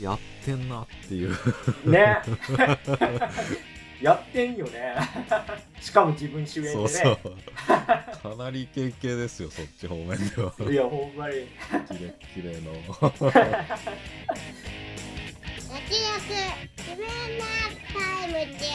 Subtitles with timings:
[0.00, 1.30] やってんなっていう。
[1.84, 2.18] ね。
[4.00, 4.94] やってんよね。
[5.78, 6.74] しかも自分主演でね。
[6.74, 7.18] そうそう。
[7.66, 10.54] かなりイケイケですよそっち方面では。
[10.70, 11.34] いやほんまに。
[11.86, 12.72] キレッキレの。
[12.72, 13.10] 焼
[15.88, 16.20] き焼
[16.78, 17.44] 自分の
[17.92, 18.66] タイムで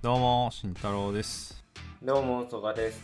[0.00, 1.64] どうも慎太郎です。
[2.00, 3.02] どうも曽我です。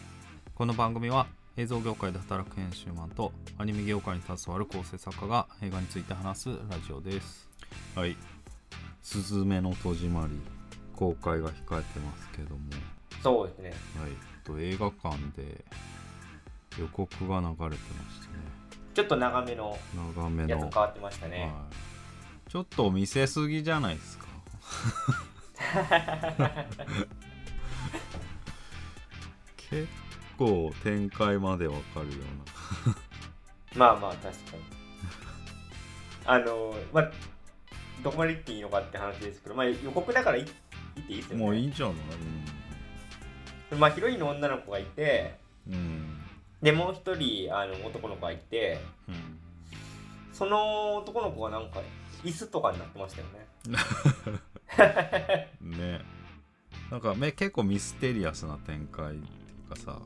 [0.55, 1.27] この番組は
[1.59, 7.47] 映像業界で働く編集マンとアニメ業界に携わる構成作家が映画について話すラジオです。
[7.95, 8.17] はい
[9.03, 10.41] 「すずめの戸締まり」
[10.97, 12.63] 公開が控えてますけども。
[13.23, 13.71] そうですね。
[14.01, 14.11] はい。
[14.45, 15.65] と映画館で
[16.79, 18.63] 予告が流れてましたね。
[18.95, 19.79] ちょっと長めの
[20.17, 20.49] 長めの。
[20.49, 21.67] やつ変わってましたね、は
[22.49, 24.27] い、ちょっと見せすぎじゃないですか。
[29.57, 29.89] 結
[30.47, 32.13] 構展開までわかるよ
[33.75, 34.63] うまあまあ確かに。
[36.25, 37.11] あのまあ
[38.03, 41.41] どこまで言っていいのかって話ですけどまあ予告だから言っていいですよね。
[41.41, 41.95] なもういいんじゃない？
[43.79, 46.21] まあヒロインの女の子がいてうん、うん。
[46.61, 49.39] でもう一人あの男の子がいてうん。
[50.33, 51.81] その男の子がなんか
[52.25, 53.47] 椅子とかになってましたよね。
[55.61, 56.01] ね。
[56.91, 59.29] なんかめ結構ミステリアスな展開ってい
[59.67, 59.99] うかさ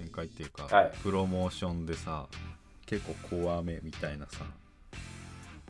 [0.00, 0.92] 展開っていうか、はい。
[1.02, 2.26] プロモーションでさ
[2.86, 4.44] 結構怖めみたいなさ、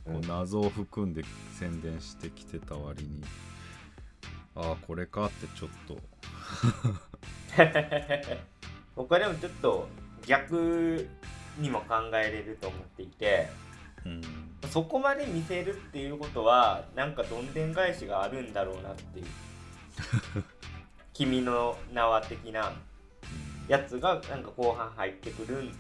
[0.05, 0.21] こううん。
[0.23, 1.25] 謎を含んで
[1.59, 3.23] 宣伝してきてた割に
[4.55, 5.99] ああこれかってちょっと。
[8.97, 9.89] 僕はでもちょっと
[10.27, 11.09] 逆
[11.59, 13.49] にも考えれると思っていて
[14.05, 14.23] うん。
[14.71, 19.27] そこまで見せるっていうことはなんかどんでん返しがあるんだろうなっていう。
[21.13, 22.73] 君の名は的な
[23.71, 25.73] やつがなんか後半入ってくるん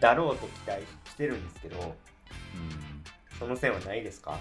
[0.00, 4.38] だろうと期待してるんですけどうんその線はないですか？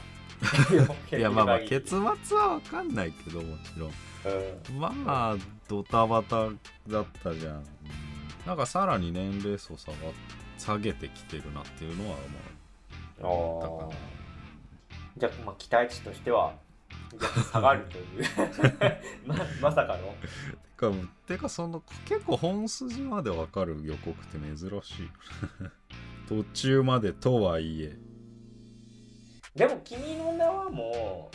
[1.12, 2.16] いやまあまあ 結末は
[2.60, 3.92] 分かんないけどもちろん。
[4.24, 5.36] 限りまあ
[5.68, 6.50] ドタバタ
[6.88, 7.64] だったじゃん、うん
[8.46, 9.98] なんかさらに年齢層下が
[10.58, 12.16] 下げてきてるなっていうのは
[13.20, 13.94] まあうん、だからあー
[15.18, 16.54] じゃあまあ期待値としては
[17.12, 18.26] 逆に下がるという。
[19.26, 20.16] ままさかの？
[20.20, 20.28] て
[20.78, 20.92] か
[21.28, 25.10] てかその結構本筋までわかる予告って珍しい。
[26.30, 27.98] 途中までとはいえ。
[29.56, 31.32] でも君の名はも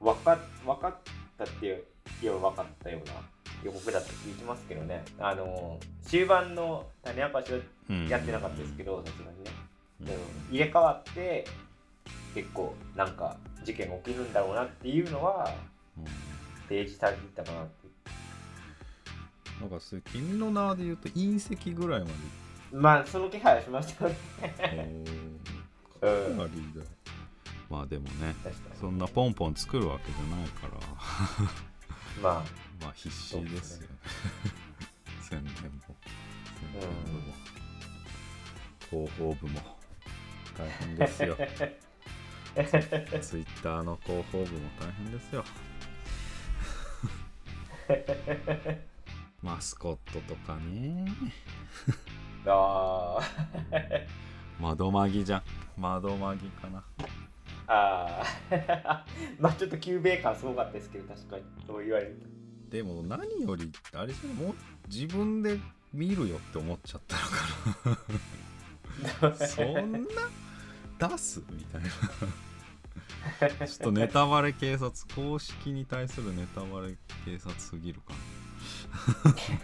[0.00, 0.94] う分か分かっ
[1.38, 1.84] たって
[2.20, 3.14] 言えば分かったような
[3.62, 5.04] 予告だった聞いてますけどね。
[5.18, 7.58] あの終盤の種明かしは
[7.90, 8.08] うん。
[8.08, 9.50] やってなかったですけどさすがにね。
[10.00, 10.04] う
[10.50, 10.54] ん。
[10.54, 11.46] 入れ替わって
[12.34, 15.54] 結構なんか事件が起きるんだろうなっていうのは
[15.98, 16.04] うん。
[16.68, 17.88] 提示されていたかなって。
[19.60, 22.12] なんかそれ君の名で言うと隕石ぐらいまで
[22.72, 24.04] まあその気配はしました。
[24.06, 24.16] よね
[26.00, 26.82] かなりだ
[27.68, 28.34] まあでもね
[28.80, 30.72] そんなポンポン作るわけじゃないから。
[32.22, 32.44] まあ。
[32.80, 33.96] まあ必死ですよね。
[35.20, 35.96] 宣伝も。
[36.72, 37.34] 宣伝部も、
[38.88, 39.60] 広報部も。
[40.56, 41.36] 大変ですよ
[43.20, 45.44] ツイッターの広報部も大変ですよ。
[49.42, 51.06] マスコットとかね。
[52.46, 53.18] あ
[54.58, 55.42] 窓マギじゃん。
[55.76, 56.84] 窓マギかな。
[56.98, 57.06] ー
[57.68, 59.02] あー。
[59.40, 61.42] まあちょっと旧米感すごかったですけど確かに。
[61.66, 62.26] そう言われると。
[62.76, 64.54] でも何よりあれもう
[64.88, 65.58] 自分で
[65.92, 67.22] 見るよって思っちゃったの
[67.96, 69.46] かな。
[69.46, 70.08] そんな
[71.08, 71.42] 出す？
[71.50, 71.88] みたいな。
[73.66, 78.14] ちょっとネタバレ警察公式に対するネタバレ警察すぎるか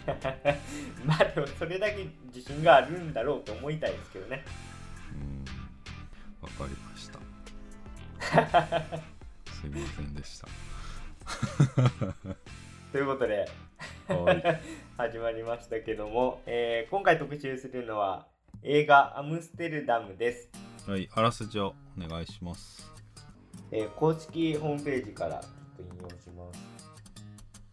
[1.05, 4.43] まあでもそれだけ自信があるんだろうと思いたいですけどね。
[5.11, 5.45] なうん。
[6.41, 7.19] わかりました。
[9.53, 10.47] すいませんでした。
[12.91, 13.49] ということで
[14.07, 14.61] はい。
[14.97, 18.27] 始まりましたけども、えー今回特集するのは
[18.63, 20.49] 映画「アムステルダム」です、
[20.87, 22.89] はいあらすじをお願いします。
[23.71, 25.43] えー公式ホームページから
[25.77, 26.45] 引用しま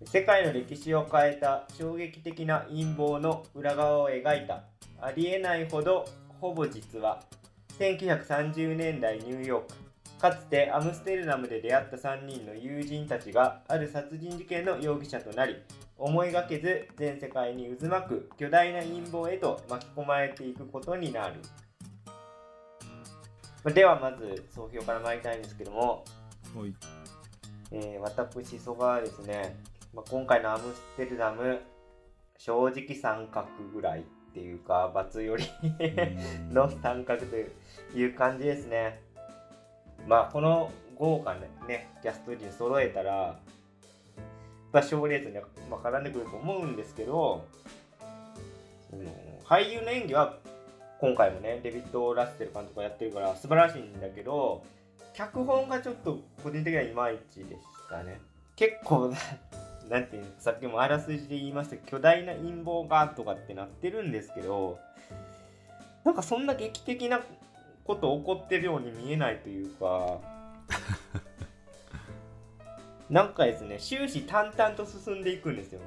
[0.05, 0.11] す。
[0.11, 4.65] 世界の歴史を変えた衝撃的な陰謀の裏側を描いた
[5.01, 6.05] ありえないほど
[6.41, 7.23] ほぼ実話
[7.79, 15.55] 1930年代ニューヨークかつてアムステルダムで出会った3人の友人たちがある殺人事件の容疑者となり
[15.97, 21.37] 思いがけず全世界に渦巻く巨大な陰謀へと巻き込まれていくことになる。
[23.65, 26.05] まあではまず総評から参りたいんですけども、
[26.55, 26.75] はい。
[27.73, 29.57] えー私曽我はですね、
[29.95, 31.61] まあ、今回のアムステルダム
[32.37, 34.03] 正直三角ぐらいっ
[34.35, 36.55] ていうか罰よりうん。
[36.55, 37.37] の三角と
[37.97, 39.01] いう感じですね。
[40.07, 43.39] まあこの豪華なねキャスト陣揃えたら
[44.73, 47.47] まあ賞レースにはまあ絡んでくると思うんですけど
[48.91, 49.05] その
[49.45, 50.37] 俳優の演技は
[51.05, 54.65] 今回もねデビッド・ラッセル監督がやってるから素晴らしいんだけど
[55.13, 57.61] 脚本がちょっと個人的にはいまいちでし
[57.91, 58.23] たね。
[58.57, 59.19] 結構な
[59.91, 64.79] なんていうのさっきもあらすじで言いました巨大な陰謀がとかってなってるんですけど
[66.05, 67.21] なんかそんな劇的な
[67.85, 70.21] こと起こってるように見えないというか
[73.11, 75.87] なんかですね終始淡々と進んでいくんですよね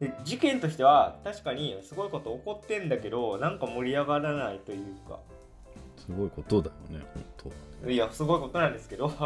[0.00, 4.78] で事件としては確かにすごいこと起こってんだけどなんか盛り上がらないという
[5.08, 5.18] か。
[5.96, 7.04] すごいことだよね
[7.82, 9.10] 本いやすごいことなんですけど。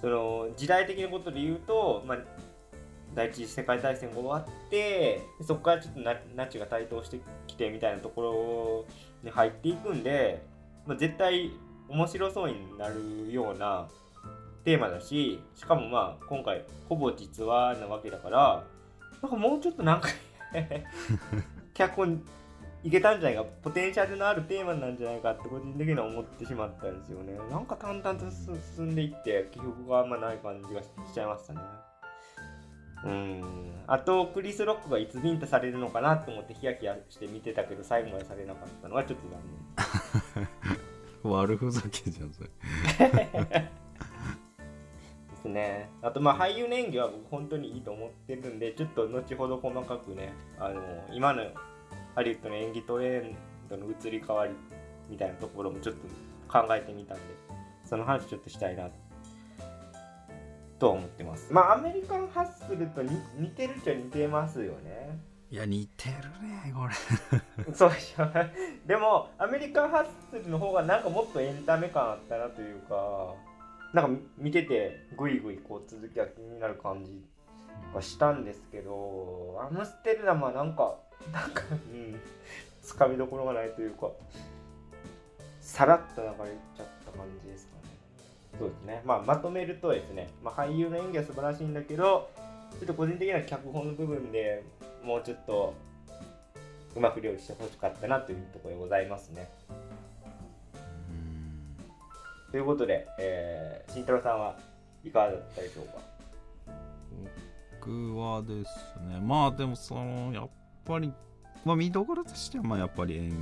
[0.00, 2.18] その時代的なことで言うと、まあ、
[3.14, 8.86] 第一次世界大戦が終わってそこからちょっとナナチが台頭してきてみたいなとこ
[9.22, 10.42] ろに入っていくんで、
[10.86, 11.50] まあ、絶対
[11.88, 13.88] 面白そうになるような
[14.64, 18.64] テーマだししかもまあ今回ほぼ実話なわけだから
[19.22, 20.08] なんかもうちょっとなんか
[21.74, 22.22] 脚本
[22.82, 27.34] いけたんじゃないかポテンシャルのあるテーマなんじゃないかって個人的には思ってしまったんですよね。
[27.50, 28.26] なんか淡々と
[28.74, 31.60] 進んでいって記憶があんまない感じがしちゃいましたね。
[33.04, 33.42] うん。
[33.86, 40.48] あとクリス・ロックがいつビンタされるのかなと思ってヒヤヒヤして見てたけど最後までされなかったのはちょっと残
[41.22, 41.30] 念。
[41.32, 42.50] 悪ふざけじゃんそれ。
[45.40, 45.90] ですね。
[46.02, 50.80] あとまあ俳優の演技は僕本当にいいと思ってるんで、ちょっと後ほど細かくね、あの
[51.12, 51.42] 今の
[52.14, 53.36] ハリウッドの演技トレン
[53.68, 54.52] ドの移り変わり
[55.08, 56.00] みたいなところもちょっと
[56.48, 57.22] 考えてみたんで、
[57.84, 58.88] その話ちょっとしたいな
[60.78, 61.52] と思ってます。
[61.52, 65.18] まあアメリカンハッスルと似似てるっちゃ似てますよね。
[65.50, 66.14] いや似てる
[66.46, 68.26] ねこれ そうでしょ。
[68.86, 73.34] でもアメリカンハッスルの方がなんかもっとエンタメ感あったなというか、
[73.92, 77.24] なんか見ててグイグイこう続きが気になる感じ
[77.94, 80.96] がしたんですけど、アムステルダムはなんか、
[81.32, 82.20] なんか、うん、
[82.82, 84.10] つかみどころがないというか、
[85.60, 86.34] さらっと流れ
[86.76, 87.80] ちゃった感じですかね。
[88.58, 89.02] そうですね。
[89.04, 92.30] まあまとめるとですね、まあ、俳優の演技は素晴らしいんだけど、
[92.78, 94.62] ちょっと個人的には脚本の部分で
[95.02, 95.74] もうちょっと
[96.94, 99.50] うまく料理してほしかったなというところでございますね。
[102.50, 104.56] うんということで、えー、慎太郎さんは
[105.04, 106.00] いかがだったでしょうか？
[107.80, 108.70] 僕はです
[109.08, 110.48] ねまあでもそのやっ
[110.84, 111.12] ぱり
[111.64, 113.34] まあ見どころとしてはまあやっぱり演技。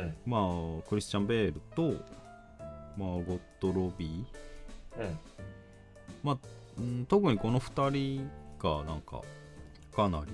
[0.00, 0.14] うん。
[0.26, 1.82] まあクリスチャン・ベールと
[2.96, 5.00] まあゴッド・ロビー。
[5.02, 5.18] うん。
[6.22, 6.38] まあ、
[6.78, 9.20] うん特にこの2人がなんか
[9.94, 10.32] かなり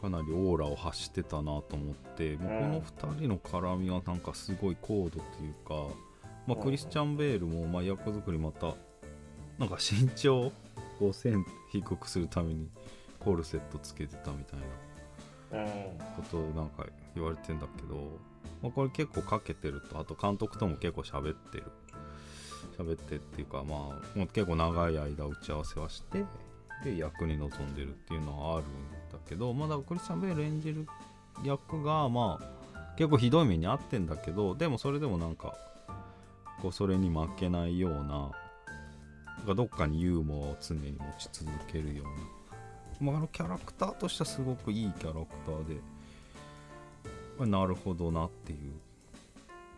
[0.00, 2.82] かなりオーラを発してたなと思って、もうこの
[3.14, 5.94] 2人の絡みはなんかすごい高度というか、
[6.46, 6.62] まあ、うん。
[6.62, 8.74] クリスチャン・ベールもまあ役作りまた
[9.58, 10.52] なんか身長
[11.00, 12.68] 5セン低くするために
[13.18, 14.60] コルセットつけてたみたい
[15.58, 15.98] なうん。
[16.16, 18.18] ことをなんか言われてんだけど、
[18.62, 21.64] まあ、これ結構かけてるとあと監督とも結構喋ってる。
[22.78, 26.24] 喋ってっていうかまあもう結構長い間打ち合わせはして
[26.84, 28.89] で役に臨んでるっていうのはあるんだ
[29.28, 30.86] けどまあだからクリスチャン・ベール演じる
[31.44, 35.54] 役がまあ結構ひどい目に遭ってんだけどでもそれでもなんか
[36.60, 38.30] こうそれに負けないような
[39.46, 43.12] などっかにユーモアを常に持ち続けるような。
[43.12, 45.76] まあ、あのキャラクターとしてはすごくいいキャラクターで、
[47.38, 48.74] まあなるほどなっていう。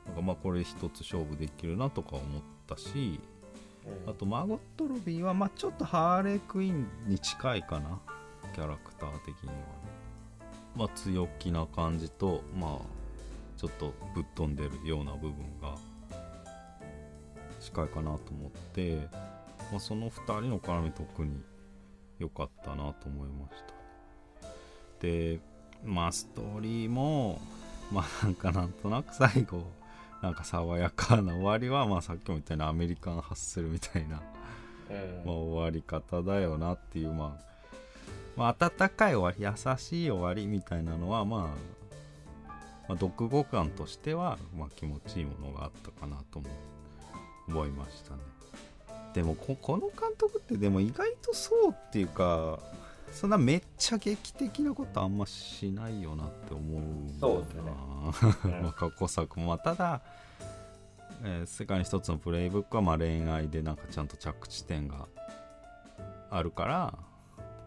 [0.06, 3.20] なんかまあこれ一つ勝負できるなとか思ったし
[4.06, 8.00] あとマーゴット・ロビーはまあちょっとハーレークイーンに近いかな
[8.54, 9.62] キャラクター的にはね。
[10.76, 13.02] まあ強気な感じとまあ
[13.56, 15.76] ちょっとぶっ飛んでるような部分が
[17.60, 18.96] 近いかなと思って、
[19.70, 21.40] まあ、その2人の絡み特に
[22.18, 23.62] 良かったなと思いまし
[24.40, 24.48] た。
[25.00, 25.40] で
[25.84, 27.40] まあストーリーも
[27.92, 29.64] まあなんかなんとなく最後
[30.22, 34.22] なんか爽やかな終わりはまあさっきも言ったようにアメリカンハッスルみたいな、
[34.90, 35.26] うん。
[35.26, 37.51] まあ、終わり方だよなっていうまあ
[38.36, 41.40] まあ温かい終わり優しい終わりみたいなのはまあ、
[42.88, 46.46] まあ、読後感としては、まあ、気持ちいいものがあったかなとも
[47.48, 48.20] 思いましたね。
[49.14, 52.58] でもここの監督ってでも意外とそうっていうか
[53.12, 56.82] そんなめっちゃ劇的なことあんましないよなって思う
[57.20, 57.62] そうですね。
[58.44, 59.48] う んまあ過去作も。
[59.48, 60.00] まあただ、
[61.22, 65.06] えー世界に一つのプレイブックはまあ恋愛でなんかちゃんと着地点が
[66.30, 66.98] あるから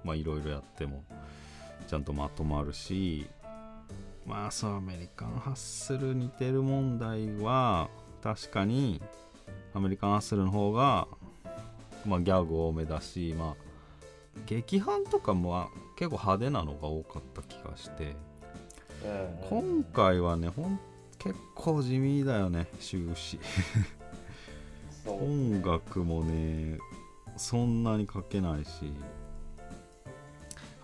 [0.06, 3.28] まあいろいろやってもゃんとまとまるし
[4.26, 7.90] まあそうアメリカンハッスル似てる問題は
[8.24, 9.02] 確かに
[9.74, 11.08] アメリカンハッスルの方が、
[12.06, 13.66] まあ、ギャグ多めだしまあ
[14.46, 18.16] 劇伴とかも結構派手なのが多かった気がして
[19.50, 20.80] 今回はねほん
[21.20, 23.40] 結構地味だよね終始。
[25.08, 26.78] 音楽もね
[27.38, 28.92] そんなに書けないし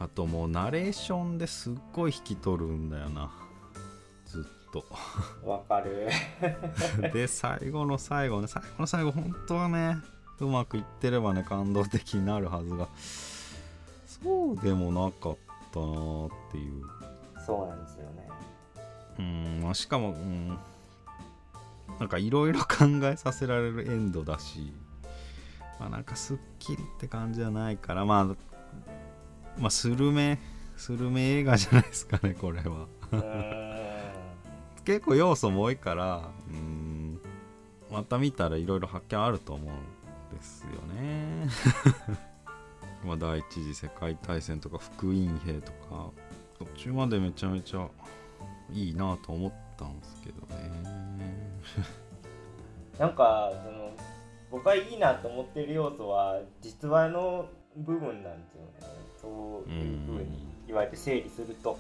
[0.01, 3.31] あともうナレーションですっごい引き取るんだよな。
[4.25, 4.84] ずっと。
[5.48, 6.10] わかる。
[7.13, 8.48] で最後の最後ね。
[8.48, 9.98] 最後の最後本当はね
[10.39, 12.89] うまくいってればね感動的になるはずが。
[14.08, 15.38] そうでもなかっ
[15.72, 16.84] たなーっていう。
[17.46, 18.27] そうなんですよね。
[19.20, 20.58] うんまあしかもうん
[22.00, 24.74] なんかいろいろ考えさせられるエンドだし
[25.79, 28.50] まあなんかすっきりって感じじゃないからまあ
[29.58, 30.39] まあスルメ
[30.77, 32.88] スルメ映画じゃないですかねこれは。
[34.84, 37.22] 結構要素も多いからうん
[37.91, 41.48] また見たらいろいろ発見あると思うんですよね。
[43.05, 46.10] まあ第一次世界大戦とか福音兵とか
[46.58, 47.88] 途中までめちゃめちゃ
[48.72, 50.81] いいなと思ったんですけどね。
[52.98, 53.91] なんかその
[54.50, 61.78] 僕がいいなと思ってる要素は実話の部分なんですよねそういうふうに言われて整理すると。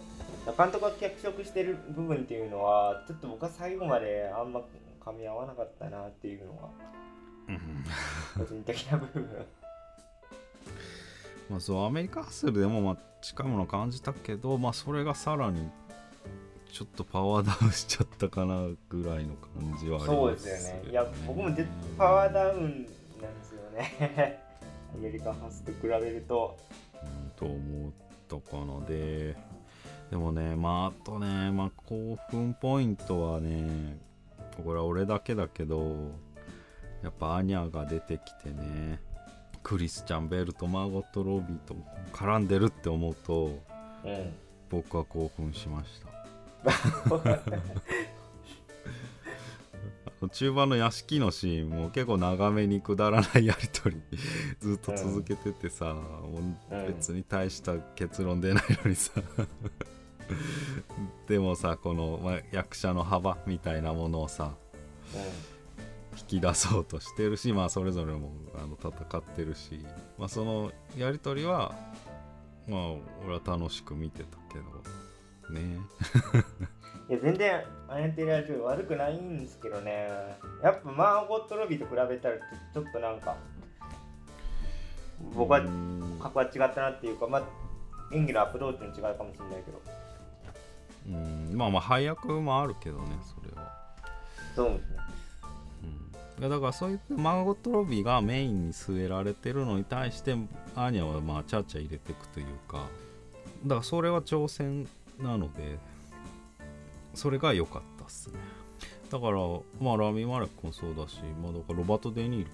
[0.57, 4.61] 監督が脚色してる部分っていうのはちょっと僕は最後まであんま
[4.99, 6.69] 噛み合わなかったなっていうのが
[7.49, 7.85] うん。
[8.37, 9.27] 個人的な部分。
[11.49, 15.69] まあそうアメリカハッスルでもまあ近いもの感じたけどまあそれがさらに
[16.71, 20.89] ちょっとパワーダウンしちゃったかなぐらいの感じはありますそうですよね。
[20.89, 21.49] いや僕も
[21.97, 22.61] パワーダウン
[23.21, 24.39] なんですよね。
[24.95, 26.57] アメリカンハスと比べると。
[26.85, 26.90] うん
[27.35, 27.91] と思っ
[28.27, 28.85] たかな。
[28.85, 29.35] で
[30.09, 33.97] でもねまああとねまあ興奮ポイントはね
[34.63, 36.11] これは俺だけだけど
[37.01, 38.99] やっぱアニャが出てきてね
[39.63, 41.75] クリスチャン・ベールとマーゴット・ロビーと
[42.11, 43.59] 絡んでるって思うと
[44.03, 44.33] うん。
[44.69, 46.09] 僕は興奮しました
[50.29, 54.17] 中盤の屋敷のシーンも結構長めにくだらないやり取り
[54.59, 56.39] ずっと続けててさ、も
[56.71, 56.87] ううん。
[56.87, 59.13] 別に大した結論出ないのにさ。
[61.27, 64.53] でもさこの、まあ、役者の幅みたいなものをさ
[66.17, 69.85] 引き出そうとしてるしまあそれぞれもあの戦ってるし、
[70.17, 71.75] まあ、そのやり取りは
[72.67, 72.81] まあ
[73.25, 74.63] 俺は楽しく見てたけど
[75.53, 75.79] ね
[77.11, 80.07] いや全然アニャ・テイラー・ジョイ悪くないんですけどね。
[80.63, 83.35] やっぱマーゴット・ロビーと比べたらちょっとなんか
[85.35, 87.43] 僕はうん格は違ったなっていうかまあ
[88.13, 89.81] 演技のアプローチの違いかもしれないけど。
[91.07, 93.73] うんまあまあ配役もあるけどねそれは、
[94.55, 94.97] そうですね。
[96.39, 100.37] うん、だからそういうマーゴット・ロビーがメインに据えられてるのに対して
[100.75, 102.87] アーニャはまあちゃちゃ入れていくというか。
[103.65, 104.87] だからそれは挑戦
[105.19, 105.77] なので
[107.13, 108.39] それが良かったっすね。
[109.09, 109.37] だから
[109.79, 112.47] まあラミ・マレックもそうだし、まあ、だからロバート・デ・ニー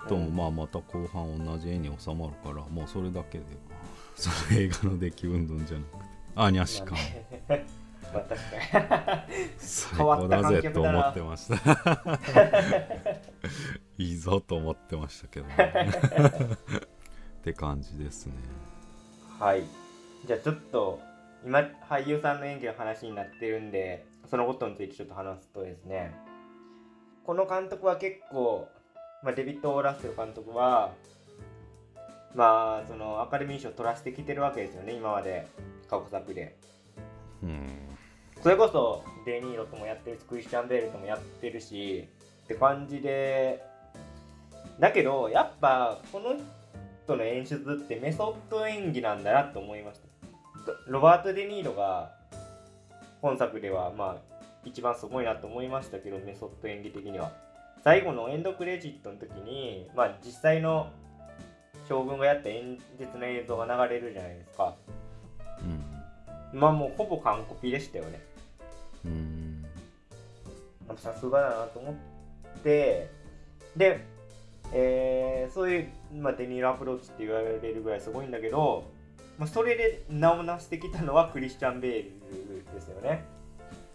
[0.00, 3.44] ロともまあまた後半同じ絵に収まるからもうそれだけで
[4.16, 6.04] その映画の出来云々じゃなくて。
[6.36, 7.00] アーニャしかも
[8.12, 8.40] まあ 確
[8.72, 9.34] かに。
[9.58, 12.08] 最変わった高だぜと思ってました。
[13.98, 15.54] いいぞと思ってましたけど、ね、
[17.38, 18.34] って感じですね。
[19.38, 19.62] はい。
[20.26, 21.00] じゃあちょっと
[21.44, 26.14] 今俳優さんの演技の話になってるんでそのことについてちょっと話すとですね
[27.24, 28.68] この監督は結構、
[29.22, 30.92] まあ、デビッド・オーラッセル監督は
[32.34, 35.46] まあそのアカデミー賞を取らせてきてるわけですよね今まで
[35.88, 36.56] 過去作で。
[37.42, 37.68] うん。
[38.42, 42.08] それこそデニーロともやってるしクリスチャン・ベールともやってるし
[42.44, 43.62] って感じで
[44.78, 46.36] だけどやっぱこの
[47.04, 50.03] 人の演出ってメソッド演技なんだなと思いました
[50.86, 52.12] ロバート・デ・ニーロが
[53.20, 57.32] 本作ではまあ一番すごいなと思いましたけどメソッド演技的には。
[57.82, 60.90] 最後のエンドクレジットの時にまあ実際の
[61.86, 64.74] 将軍がやった演説の映像が流れるじゃないですか。
[66.52, 66.58] うん。
[66.58, 68.20] まあもうほぼ完コピでしたよね。
[69.04, 69.66] うん。
[70.96, 71.94] さすがだなと思っ
[72.62, 73.10] て。
[73.76, 74.00] で、
[74.72, 78.90] えーそういう、まあ、デニールアプローチって言われるぐらいすごいんだけど、
[79.38, 83.24] まあ、それで名を成してきたのはクリスチャン・ベールですよね。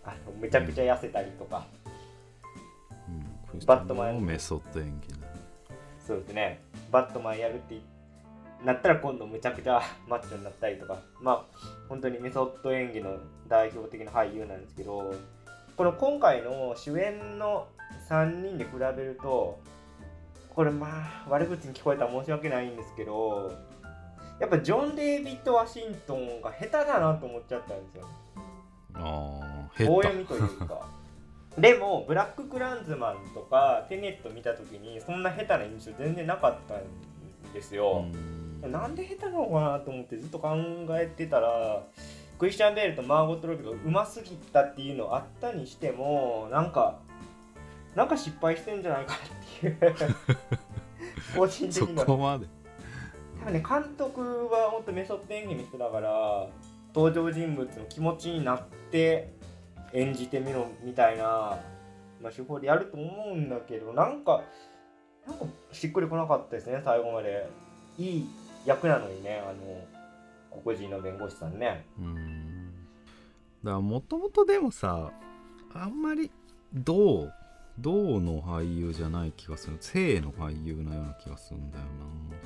[0.04, 1.66] あのめちゃくちゃ痩せたりとか、
[3.54, 5.28] うん、バットマンのメソッド演技だ。
[6.06, 6.60] そうですね。
[6.92, 7.80] バットマンやるって
[8.66, 10.98] なったら今度むちゃくちゃマッチョになったりとか。
[11.22, 11.46] まあ
[11.88, 13.18] 本当にメソッド演技の
[13.48, 15.14] 代表的な俳優なんですけど
[15.76, 17.68] この今回の主演の
[18.10, 19.60] 3人で比べると
[20.56, 23.52] これまあ悪口に聞こえたら申し訳ないんですけど
[24.40, 28.08] やっぱジョン・デイビッド・ワシントンが下手だなと思っちゃったんですよ。
[28.94, 30.88] ああ棒下読みというか。
[31.58, 38.06] でもブラック・クランズマンとかテネット見た時にそんな下手な印象全然なかったんです手よ、
[38.64, 38.72] うん。
[38.72, 40.56] なんで下手なのかなと思ってずっと考
[40.92, 41.84] えてたら
[42.38, 47.00] クリスチャン・ベールとマーゴット・ロビーがうますぎたっていうのあったにしてもなんか
[47.96, 49.78] なんか失敗してんじゃないかっていう。
[51.36, 52.06] 個人的そには。
[52.06, 52.46] こまで
[53.40, 56.48] 多分ね監督は本当メソッド演技の人だから
[56.94, 59.34] 登場人物の気持ちになって
[59.94, 61.58] 演じてみろみたいな、
[62.22, 64.42] まあ、手法でやると思うんだけどなんか
[65.28, 67.50] なんかしっくりこなかったですね最後まで。
[68.00, 68.30] いい
[68.66, 71.86] 役なのにねあの黒人の弁護士さんね。
[72.00, 72.72] うん。
[73.64, 75.12] だからもともとでもさ
[75.74, 76.32] あんまり
[76.74, 77.28] 銅
[77.78, 77.92] 銅
[78.22, 79.78] の俳優じゃない気がする。
[79.80, 81.84] 正の俳優のような気がするんだよ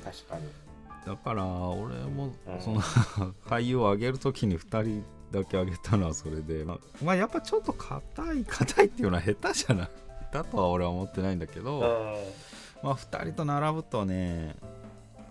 [0.03, 0.43] 確かに。
[0.43, 0.49] な
[1.05, 2.61] だから俺もうん。
[2.61, 2.81] その
[3.45, 9.89] 俳優を上げる時に2人だけ上げたのはそれでまあまあやっぱちょっと硬い硬いっていうのは下手じゃない。
[10.31, 11.83] だとは俺は思ってないんだけど、うん。
[12.81, 14.55] まあ2人と並ぶとね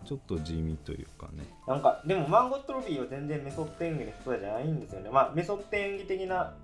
[0.04, 1.44] ちょっと地味というかね。
[1.66, 5.10] なんかでもマンゴット・ロビーは全然メソッド演技の人じゃないんですよね。
[5.10, 6.54] まあメソッド演技的な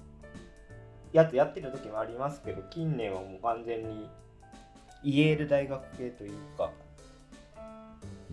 [1.12, 4.08] やつやってる時もありますけど近年はもう完全に
[5.02, 6.70] イエール大学系というか、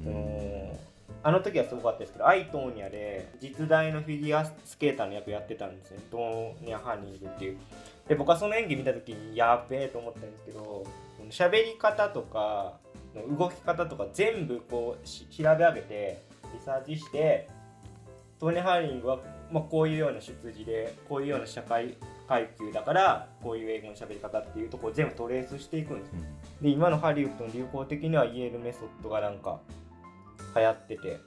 [0.04, 0.14] ううん。
[0.14, 0.80] ん、
[1.24, 6.00] あの時はすごかったですけどアイトーニャで実大のフィギュアスケーターの役やってたんですね。
[6.12, 7.58] トーニャ・ハニールっていう。
[8.08, 10.86] で僕はその演技見た時にやっべえと思ったんですけど
[11.32, 12.78] 喋り方とか
[13.38, 16.22] 動き方とか全部こうし調べ上げて
[16.54, 17.50] リサーチして
[18.40, 19.20] トーニー・ハーリングは、
[19.52, 21.96] まあ、こういうような出自でこういうような社会
[22.28, 26.16] 階級だからこういう英語の喋り方っていうとこを全部トレースしていくんですよ。
[26.62, 29.60] で今のハリウッドの流行的にはイエールメソッドがなんか
[30.56, 31.20] 流行ってて。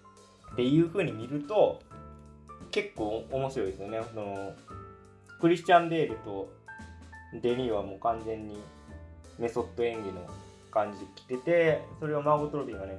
[0.53, 1.81] っていう風に見ると
[2.71, 4.01] 結構面白いですよね。
[4.13, 4.53] その
[5.41, 6.53] クリスチャン・ベールと
[7.43, 8.59] デニーはもう完全に
[9.39, 10.27] メソッド演技の
[10.71, 12.99] 感じで来ててそれをマーゴト・ロビンがね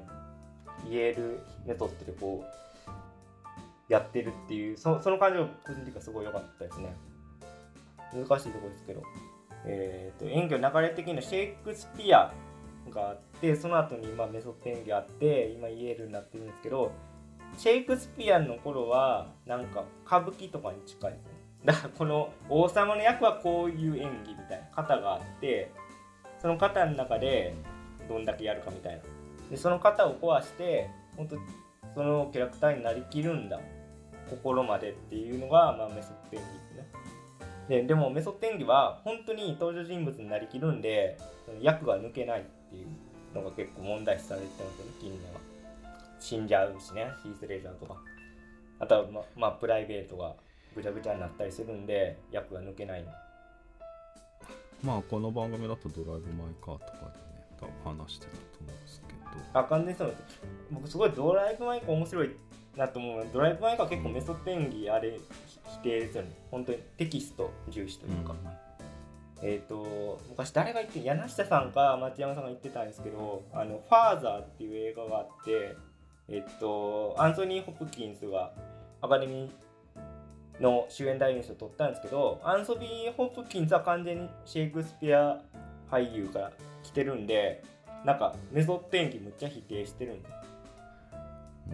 [0.90, 6.96] イエールメソッドでこうやってるっていうそその感じが個人的にはすごい良かったですね。
[8.14, 9.04] 難しいとこですけど。
[9.66, 12.34] えー、と演技の流れ的にはシェイクスピア
[12.90, 16.92] があってその後に今メソッド演技あって今イエールになってるんですけど
[17.58, 21.30] シェイクスピアの頃はなんか歌舞伎とかに近いですね。
[21.66, 25.72] だからこの王様の役はこういう演技みたいな型があって
[26.42, 27.54] その型の中で
[28.08, 29.02] どんだけやるかみたいな。
[29.50, 31.38] でその型を壊して本当
[31.96, 33.60] そのキャラクターになりきるんだ。
[34.30, 36.88] 心までっていうのが、まあ、メソッド演技ですね。
[37.68, 41.18] ででもメソッド演技は本当に登場人物になりきるんで
[41.62, 42.88] 役が抜けないっていう。
[43.34, 44.92] のが結構問題視されてますよね。
[45.00, 45.40] 近年は。
[46.20, 47.12] 死んじゃうしね。
[47.24, 47.96] ヒース・レジャーとか。
[48.80, 50.34] あとはままあプライベートが
[50.76, 53.06] ぐちゃぐちゃになったりするんで役が抜けない
[54.82, 59.60] まあこの番組だとドライブ・マイ・カーとかでね多分話してたと思うんですけど。
[59.60, 60.42] あ完全にそうです。
[60.72, 62.30] 僕すごいドライブ・マイカー面白い
[62.78, 63.28] なと思う。
[63.34, 66.32] ドライブ・マイカー結構メソッド演技あれひ否定ですよね。
[66.50, 68.34] 本当にテキスト重視というか、
[69.42, 75.76] えっ、と昔誰が言って柳下さんか町山さんが言ってたんですけど「あのファーザー」っていう映画があって
[76.28, 78.52] えっ、とアンソニー・ホプキンスが
[79.02, 85.40] アカデミーの主演男優賞を取ったんですけどアンソニー・ホプキンスは完全にシェイクスピア
[85.90, 86.52] 俳優から
[86.84, 87.64] 来てるんで
[88.06, 90.30] なんかメソッド演技むっちゃ否定してるんで。
[90.30, 90.40] す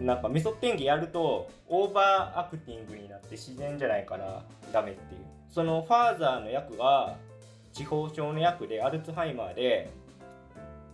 [0.00, 5.20] なんかメソッド演技やるとオーバーアクティングになって自然じゃないからダメっていう。
[5.50, 7.16] そのファーザーの役は
[7.76, 9.90] 認知症の役でアルツハイマーで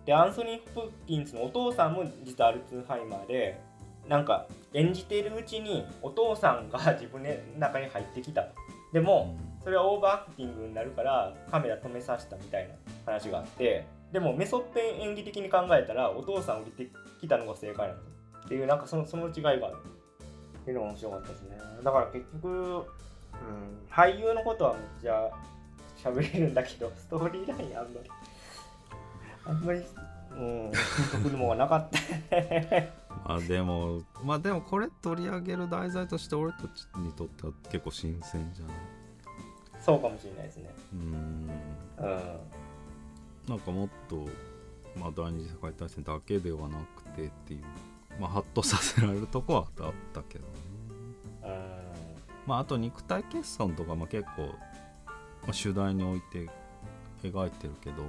[0.04, 3.60] でアンソニー・ホプキンスのお父さんも実はアルツハイマーで
[4.08, 8.48] なんか演じているうちにお父さんが自分の中に入ってきた。
[8.92, 12.74] でもそれはオーバーアクティングになるからカメラ止めさせたみたいな
[13.06, 16.90] 話があってでもメソッド演技的に考えたらお父さん降りて
[17.20, 18.12] きたのが正解なんですよ。
[18.44, 19.76] っていうなんかそのその違いがある。
[20.62, 21.58] っていうのが面白かったですね。
[21.84, 22.84] だから結局、うん、
[23.88, 25.30] 俳優のことはめっちゃ
[26.02, 28.10] 喋れるんだけど ストーリーラインあんまり
[29.44, 29.78] あんまり
[30.32, 31.98] うんピンとくるものがなかった。
[33.28, 38.76] まあでもまあでもこれ取り上げる題材として俺たちにとっては結構新鮮じゃない？
[39.80, 40.70] そうかもしれないですね。
[40.92, 41.50] うーん。
[41.98, 42.40] うん。
[43.48, 44.26] なんかもっと
[44.98, 47.62] まあ第二次世界大戦だけではなくてっていう
[48.20, 50.52] まあハッとさせられるとこはあったけどね。
[51.44, 51.82] うん。
[52.46, 54.52] まああと肉体欠損とかも結構、
[55.42, 56.50] まあ、主題に置いて
[57.22, 58.02] 描いてるけど、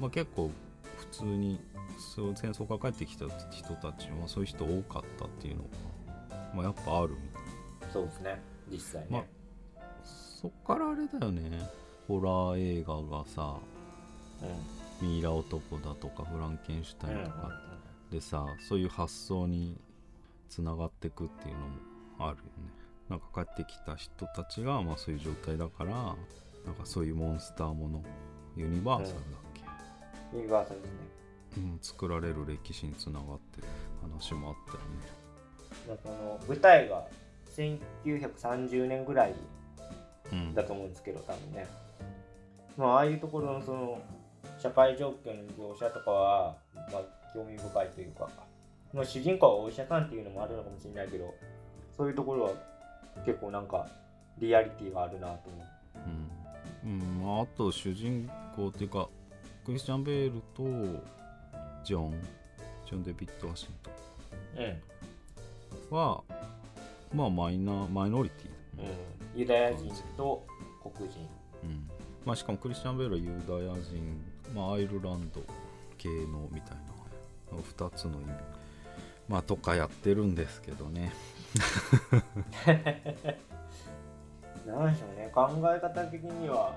[0.00, 0.50] まあ、結構
[0.98, 1.60] 普通に
[1.98, 5.68] そう戦争から帰ってきた人たちはそういう人多かったっていうのが、
[6.54, 8.40] まあ、やっぱあるみたいそうですね。
[8.70, 9.24] 実際ね、ま
[10.04, 11.68] そっからあれだよね。
[12.06, 13.56] ホラー映画がさ
[14.42, 14.80] うん。
[15.00, 17.50] ミイラ男だとかフランケンシュタインとか
[18.10, 19.80] でさそういう発想に
[20.48, 21.74] つながってくっていうのも
[22.18, 22.70] あるよね
[23.10, 25.90] なんか帰ってきた人たちがまあそういう状態だから
[26.64, 28.02] なんかそういうモンスターもの
[28.56, 29.22] ユニバーサルだっ
[30.32, 30.96] け、ユニバーサルですね。
[31.56, 33.66] うん作られる歴史につながってる
[34.00, 34.84] 話もあったよね。
[35.88, 37.04] まあその舞台が
[37.56, 39.34] 1930年ぐらい
[40.32, 40.54] うん。
[40.54, 41.66] だと思うんですけど多分ね。
[42.76, 44.00] まあああいうところのその
[44.58, 45.42] 社会状況の
[45.74, 46.56] 描写とかは
[46.92, 47.02] まあ
[47.34, 48.28] 興味深いというか、
[48.92, 51.34] まあ、主人公はお医者さんっていうのもあるのかもしれないけど
[51.96, 52.69] そういうところは
[53.24, 53.86] 結構なんか
[54.38, 55.64] リアリティがあるなと思
[56.84, 56.88] う。
[56.88, 57.22] ん、うん。
[57.22, 59.08] まあ、あと主人公っていうか
[59.64, 60.62] クリスチャン・ベールと
[61.84, 62.20] ジョン。
[62.86, 63.90] ジョン・デビッド・ワシント
[64.56, 65.96] ううん。
[65.96, 66.22] ンは
[67.14, 68.82] まあマイナーマイノリティ。
[68.82, 70.46] うん、ユダヤ人と
[70.82, 71.18] 黒人。
[71.62, 71.88] うん。
[72.24, 74.20] まあ、しかもクリスチャン・ベールはユダヤ人、
[74.54, 75.42] まあ、アイルランド
[75.98, 76.90] 系のみたいな。
[77.58, 78.30] 2つの意味。
[79.28, 81.12] まあとかやってるんですけどね
[84.66, 85.30] なんでしょうね。
[85.34, 86.74] 考え方的には。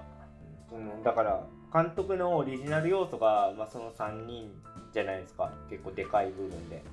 [0.70, 4.52] そのだから監督のオリジナル要素が、まあ、その3人
[4.94, 5.52] じゃないですか。
[5.70, 6.84] 結構でかい部分で。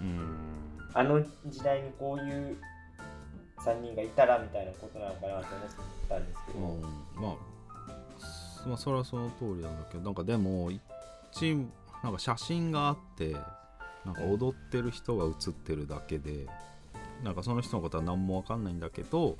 [0.00, 0.36] うん。
[0.94, 2.56] あの時代にこういう
[3.58, 5.44] 3人がいたらみたいなことなのかなと思っ
[6.08, 6.80] たんですけど、うん。
[6.80, 6.88] ま
[7.30, 7.48] あ
[8.66, 11.54] まあそれはその通りなんだけどなんかでも一
[12.02, 13.34] なんか写真があって
[14.08, 16.46] なんか踊ってる人が写ってるだけで
[17.22, 19.36] なんかその人のことは何も分かんないんだけど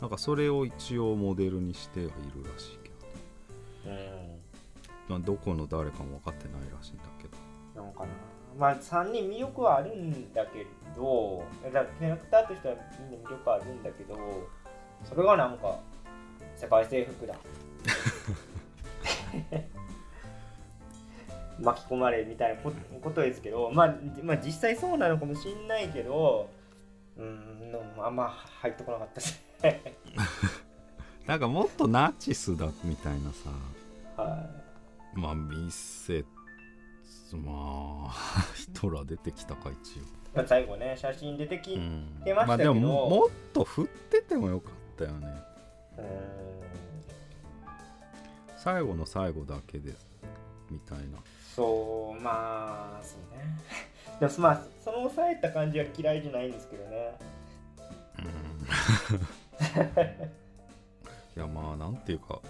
[0.00, 2.88] なんかそれを一応モデルにしてはいるらしいけ
[3.86, 4.12] どね。
[5.08, 5.10] うん。
[5.10, 7.28] まあどこの誰かも分かってないらしいんだけ
[7.74, 7.82] ど。
[7.82, 8.08] なんかな。
[8.58, 12.74] まあ3人魅力はあるんだけどだキャラクターとしては
[13.10, 14.16] みんな魅力あるんだけど
[15.04, 15.78] それがなんか
[16.56, 17.34] 世界征服だ
[21.60, 26.48] 巻き込まれみたいなこことですけど、まあ、まあ実際そうなのかもしんないけど
[27.16, 28.28] うーんあんま
[28.60, 29.82] 入ってこなかったですね。
[31.26, 33.50] なんかもっとナチスだみたいなさ。
[34.16, 34.48] は
[35.14, 36.24] まあ見せ
[37.32, 40.02] まあヒトラー出てきたか一応。
[40.02, 42.70] い、まあ、最後ね写真出てき、うーうん出ましたけど。
[42.70, 45.26] あでももっと振っててもよかったよね。
[45.26, 45.50] ん。
[48.56, 49.94] 最後の最後だけで
[50.70, 51.18] みたいな
[51.60, 53.44] そうまあそうね。
[54.18, 57.18] でもまあその抑えた感じは嫌いじゃないんですけどね。
[61.36, 62.40] いやまあなんていうか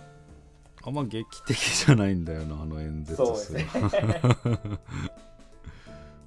[0.84, 3.66] あんま劇的じゃないんだよなあの演説そうですね。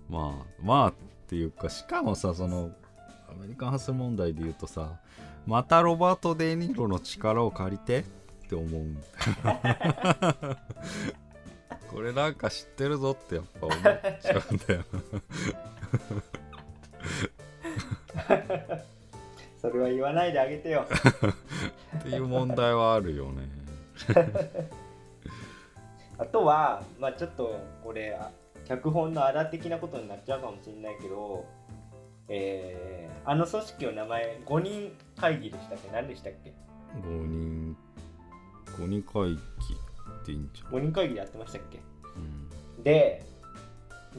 [0.09, 0.93] まあまあっ
[1.27, 2.71] ていうかしかもさその
[3.29, 4.99] アメリカンハス問題で言うとさ
[5.45, 8.03] またロバート・デ・ニーロの力を借りてっ
[8.49, 9.01] て思うん
[11.93, 14.83] これなんか知ってるぞってやっぱ思っちゃうんだよ
[19.61, 20.85] それは言わないであげてよ。
[21.99, 23.47] っていう問題はあるよね。
[26.17, 28.29] あとはまあちょっとこれあ
[28.65, 31.45] 脚本のあら的なことになっちゃうかもしれないけど
[32.27, 35.89] えー、あの組織の名前5人会議でしたっけ？
[35.91, 36.53] 何でしたっけ
[37.01, 37.77] ？5人
[38.77, 39.39] 5人会議
[40.11, 41.79] っていいんじゃん、5人会議でやってましたっけ？
[42.15, 42.83] うん。
[42.83, 43.25] で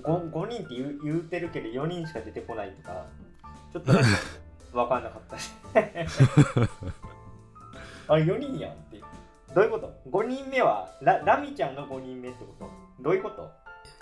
[0.03, 3.07] 5, 5人って言う言うてるけど4人しか出てこないとか
[3.73, 4.03] ちょっと分
[4.89, 5.53] かんなかったし。
[8.07, 9.01] あれ4人やんって
[9.55, 12.71] どういうこと ?5 人目はララミちゃんが5人目ってこと？
[13.03, 13.51] どういうこと？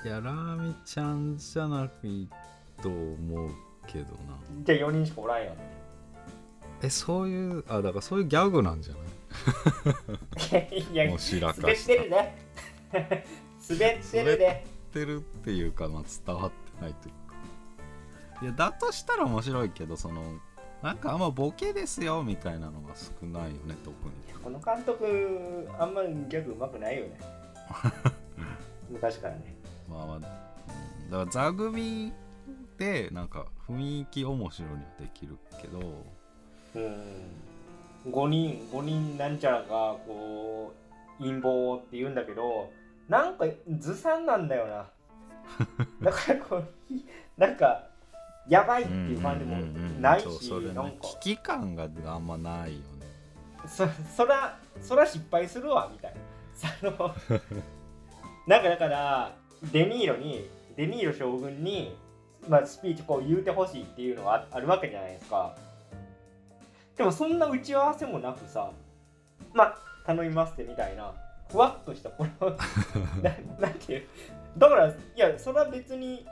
[0.05, 2.29] いやラーミちゃんじゃなくいい
[2.83, 3.51] と思う
[3.87, 4.39] けどな。
[4.65, 5.55] じゃあ4人しかおらんやん。
[6.83, 9.03] えそういうあだからそういうギャグなんじゃない？
[10.93, 12.37] いやもうしらか滑っしてるね。
[12.93, 14.65] 滑ってるね。
[14.93, 17.37] てるっていうか、まあ、伝わってないというか。
[18.43, 20.23] いやだとしたら面白いけどその
[20.83, 24.13] なんかあんまボケですよみたいなのが少ないよね特に。
[24.43, 27.19] この監督あんまギャグうまくないよね。
[28.91, 29.57] 昔からね。
[29.89, 30.23] まあまあうん。
[30.23, 32.13] だから座組
[32.79, 36.05] でなんか雰囲気面白いにはできるけど
[36.75, 37.52] うん
[38.07, 40.73] 5人5人なんちゃらがこ
[41.21, 42.71] う陰謀って言うんだけど
[43.09, 43.45] なんか
[43.79, 44.87] ずさんなんだよな。
[46.03, 46.65] だからこう
[47.37, 47.85] なんか
[48.49, 49.57] やばいっていう感じも
[50.01, 53.07] ないし、うんうん危機感があんまないよね。
[53.67, 53.87] そ
[54.17, 56.21] そらそら失敗するわみたいな。
[56.55, 57.15] その
[58.47, 59.33] なんかだから
[59.73, 61.97] デニーロにデニーロ将軍に、
[62.49, 65.55] まあ、スピーチこう言うてほしいっていうのがああるわけじゃないですか
[66.97, 68.71] でもそんな打ち合わせもなくさ
[69.55, 69.93] まあ。
[70.05, 71.13] 頼みますってみたいな
[71.51, 72.51] ふわっとしたこの
[73.23, 74.07] ななんていう
[74.57, 76.27] だからいやそれは別に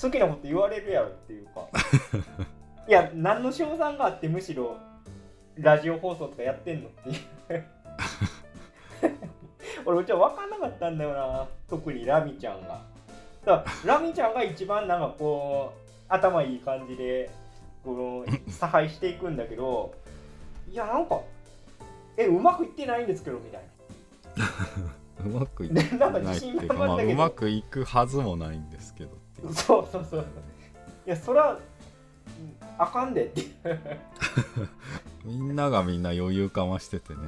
[0.00, 1.68] 好きなこと言われるやろっていうか。
[2.88, 4.76] いや何の賞賛があってむしろ
[5.56, 7.12] ラジオ放送とかやってんのってい
[7.56, 7.64] う。
[9.84, 12.80] 俺うちは分かんなかったんだよな特にラミちゃんが。
[13.44, 17.30] だからラミちゃんが一番なんかこう頭いい感じで
[17.84, 19.94] この差配していくんだけど
[20.70, 21.20] いやなんか
[22.16, 23.62] えうまくいってないんですけどみたい
[25.26, 29.10] うまくいってないっていうか、まあ、うまくいくはずもないんですけど
[29.52, 30.26] そうそうそう。
[31.06, 31.58] いやそらうん
[32.78, 33.42] あかんでって
[35.24, 37.18] みんながみんな余裕かましててね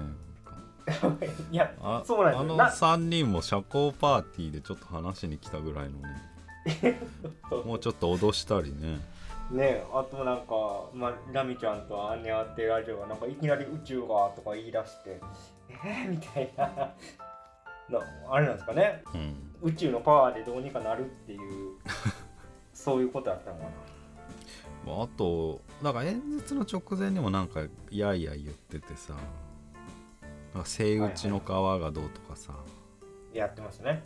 [1.51, 2.57] いやあそうなんあのよ。
[2.57, 6.35] な3人も社交パーティーでちょっと話しに来たぐらいのね。
[7.65, 8.99] もうちょっと脅したりね
[9.51, 15.21] ねあとなんか、まあ、ラミちゃんとアンってラジオがなんかいきなり宇宙がとか言い出して
[15.69, 16.67] えー、みたいな。
[17.91, 19.03] なあれなんですかね。
[19.15, 19.55] うん。
[19.63, 21.77] 宇宙のパワーでどうにかなるっていう
[22.73, 23.71] そういうことだったのかな。
[24.93, 29.15] まああとだから演説の直前にもなんかやいやい言っててさ
[30.55, 32.55] なんかセイウチの皮がどうとかさ、
[33.33, 34.05] やってますね。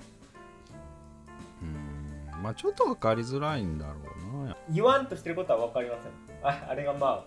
[1.63, 1.98] うん
[2.43, 3.95] まあちょっと分かりづらいんだろ
[4.43, 4.57] うな。
[4.71, 6.13] 言わんとしてることは分かりません。
[6.43, 7.25] ああれがまあ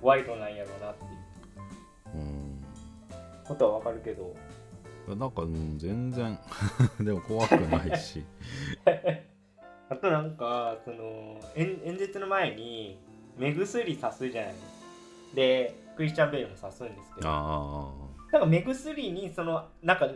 [0.00, 2.16] ワイドなんやろうなっていう。
[2.16, 2.64] うん。
[3.44, 4.34] ことは分かるけど。
[5.14, 6.38] なんか、うん、全然。
[7.00, 8.24] でも怖くないし。
[9.88, 12.98] あとなんかその演演説の前に
[13.36, 14.72] 目薬さすじゃないですか。
[15.34, 17.28] でクリスチャン・ベールもさすんですけど。
[17.28, 17.92] あ
[18.32, 20.08] なんか目薬にそのなんか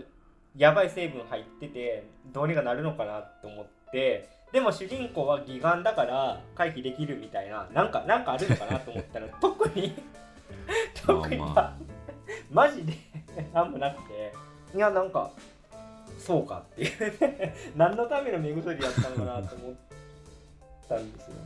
[0.57, 9.95] やばい成分入っててどうにかなるのかなと思ってでも主人公は義眼だから回避できるみたいななんかなんかあるのかなと思ったら 特に
[11.07, 11.77] 特にまあまな
[12.51, 12.95] マジで
[13.53, 14.47] なんもなくて。
[14.75, 15.31] いやなんか
[16.19, 17.55] そうかっていうね。
[17.77, 19.75] 何のための目薬やったのかなと思っ
[20.89, 21.43] たんですよね。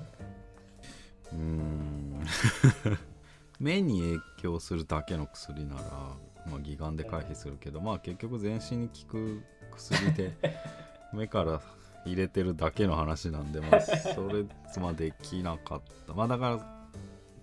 [1.33, 2.26] あうん。
[3.61, 9.42] 目に影響するだけの薬なら、まあ、義眼で回避するけどまあ結局全身に効く
[9.76, 10.35] 薬で
[11.12, 11.61] 目から
[12.07, 14.45] 入れてるだけの話なんでまあそれ
[14.81, 16.15] まあできなかった。
[16.15, 16.77] まあだから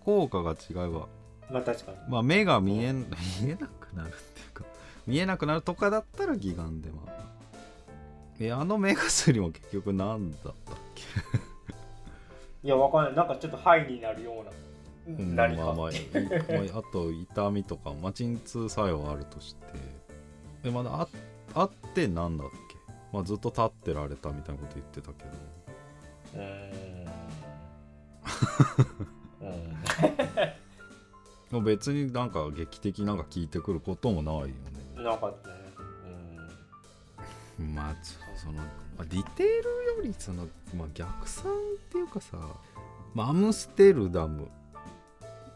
[0.03, 1.07] 効果が違えば
[1.51, 1.97] まあ確かに。
[2.09, 3.05] まあ目が見えん
[3.41, 4.63] 見えなくなるっていうか
[5.05, 7.17] 見えなくなるとかだったら義眼でまあ。
[8.39, 10.53] えあの目薬も結局何だったっ
[10.93, 11.03] け？
[12.63, 13.15] いやわかんない。
[13.15, 14.51] なんかちょっとハイになるような
[15.07, 15.63] うん何か。
[15.63, 19.65] まあまあ、いまああと痛みとか、まあ、鎮痛作用あるとして。
[20.63, 21.07] でまだあ
[21.55, 22.66] あってなんだっけ、
[23.13, 25.29] まあ、ずっと立ってられたみたいなこと言ってたけど。
[26.35, 27.17] うーん。
[31.53, 31.63] うん。
[31.63, 34.53] 別になんか劇的なんか聞いてくることもないよね。
[35.03, 35.67] なかったね。
[37.59, 38.63] まあそその、ま
[38.99, 39.53] あ、ディテール
[39.97, 41.55] よりその、まあ、逆算っ
[41.91, 42.37] ていうかさ、
[43.13, 44.47] まあ、アムステルダム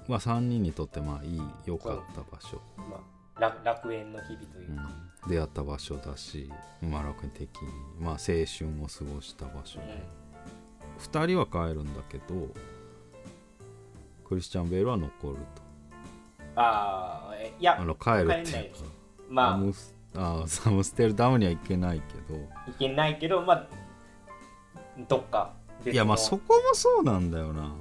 [0.08, 2.82] は3人にとってまあいい良かった場所、う。
[2.82, 2.90] ん。
[2.90, 3.00] まあ、
[3.40, 4.90] 楽楽園の日々というか。
[5.26, 8.36] うん、出会った場所だし、まあ、楽的に、まあ、青春
[8.84, 10.04] を過ごした場所で、
[11.00, 12.50] 2人は帰るんだけど
[14.28, 15.38] クリスチャン・ベールは残る
[16.56, 18.80] ああ、えいとやあ、の帰るっていいうか
[19.30, 22.40] まあ、アムスあーアムステルダムには行けないけど。
[22.68, 23.68] いけないけど、まあ、
[25.08, 25.54] どっか
[25.86, 27.72] いやまあそこもそうなんだよな。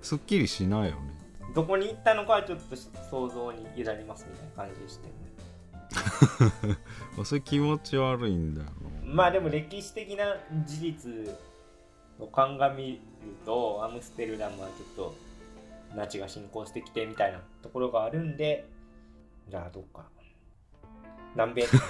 [0.00, 1.15] すっきりしないよね
[1.56, 5.14] どこに行ったのかはちょっと想像に委ねますみたいな感じでしてる
[7.16, 11.34] まあそういう気持ち悪いんだよな まあでも歴史的な事実
[12.20, 12.98] を鑑みる
[13.46, 15.14] とアムステルダムはちょっと
[15.96, 18.68] ナチが進行してきてみたいなところがあるんで
[19.48, 20.04] じゃあどっか
[21.34, 21.84] 南米とか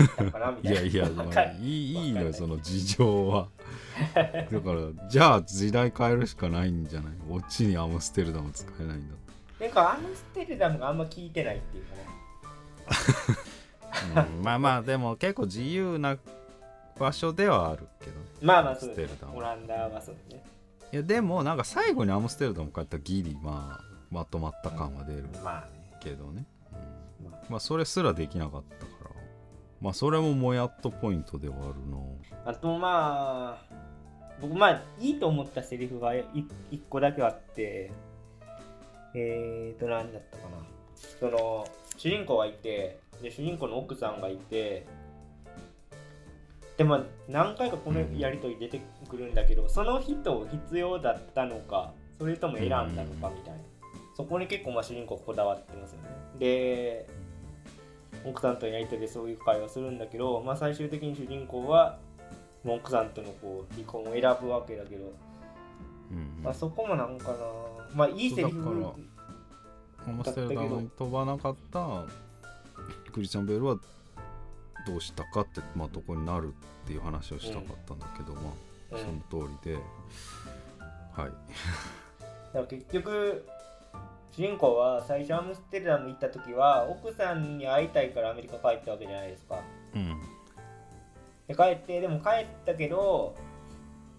[0.57, 0.73] みたいな。
[0.73, 1.07] いやいや、
[1.61, 1.95] いい。
[1.95, 3.49] いいのよその事情は。
[4.15, 7.13] だからじゃあ時代変えるしかないんじゃない？
[7.29, 9.19] こっちにアムステルダム使えないんだっ
[9.61, 12.03] なんかアムステルダムがあんま聞いてないっていうかね。
[14.39, 16.19] うんまあまあでも結構自由な
[16.99, 18.27] 場所ではあるけどね。
[18.43, 19.05] まあまあそうですね。
[19.05, 19.39] アムステルダム。
[19.39, 20.45] オランダはそうですね。
[20.93, 25.25] いやでもなんか最後にアムステルダム帰ったらギリまあまとまった感は出る
[26.01, 26.47] けどね、
[27.23, 27.31] うん。
[27.31, 29.11] ままあそれすらできなかったから。
[29.81, 33.75] まあそれももやっとポイントではあるのあとまあ
[34.41, 36.25] 僕まあいいと思ったセリフがい
[36.71, 37.91] 一個だけあって
[39.19, 40.59] えーと何だったかな。
[40.95, 44.87] その主人公がいてで主人公の奥さんがいて
[46.77, 53.61] でまあ何回かこのやりとり出てくるんだけどその人必要だったのかそれとも選んだのかみたいな。
[54.15, 56.09] そこに結構まあ主人公こだわってますよね。
[56.39, 57.07] で
[58.25, 61.99] 奥さんとのやりとりでそういう会話するんだけど、まあ、最終的に主人公は
[62.67, 65.13] 奥さんとのこう離婚を選ぶわけだけど、
[66.11, 67.37] うんまあ、そこもなんかな。
[67.95, 68.93] まあいいセリフだから
[70.07, 72.05] アムステルダムに飛ばなかった
[73.13, 73.77] クリスチャン・ベールは
[74.87, 78.45] どうしたかって、まあ、とこになるっていう話をしたかったんだけど、まあ
[78.93, 79.79] うんその通りで。
[81.13, 81.31] はい。
[82.53, 83.47] だから結局
[84.31, 89.61] 主人公は最初アムステルダム行った時は奥さんに会いたいからアメリカ帰ったわけじゃないですか。
[89.95, 90.21] うん。
[91.49, 93.35] で帰ってでも帰ったけど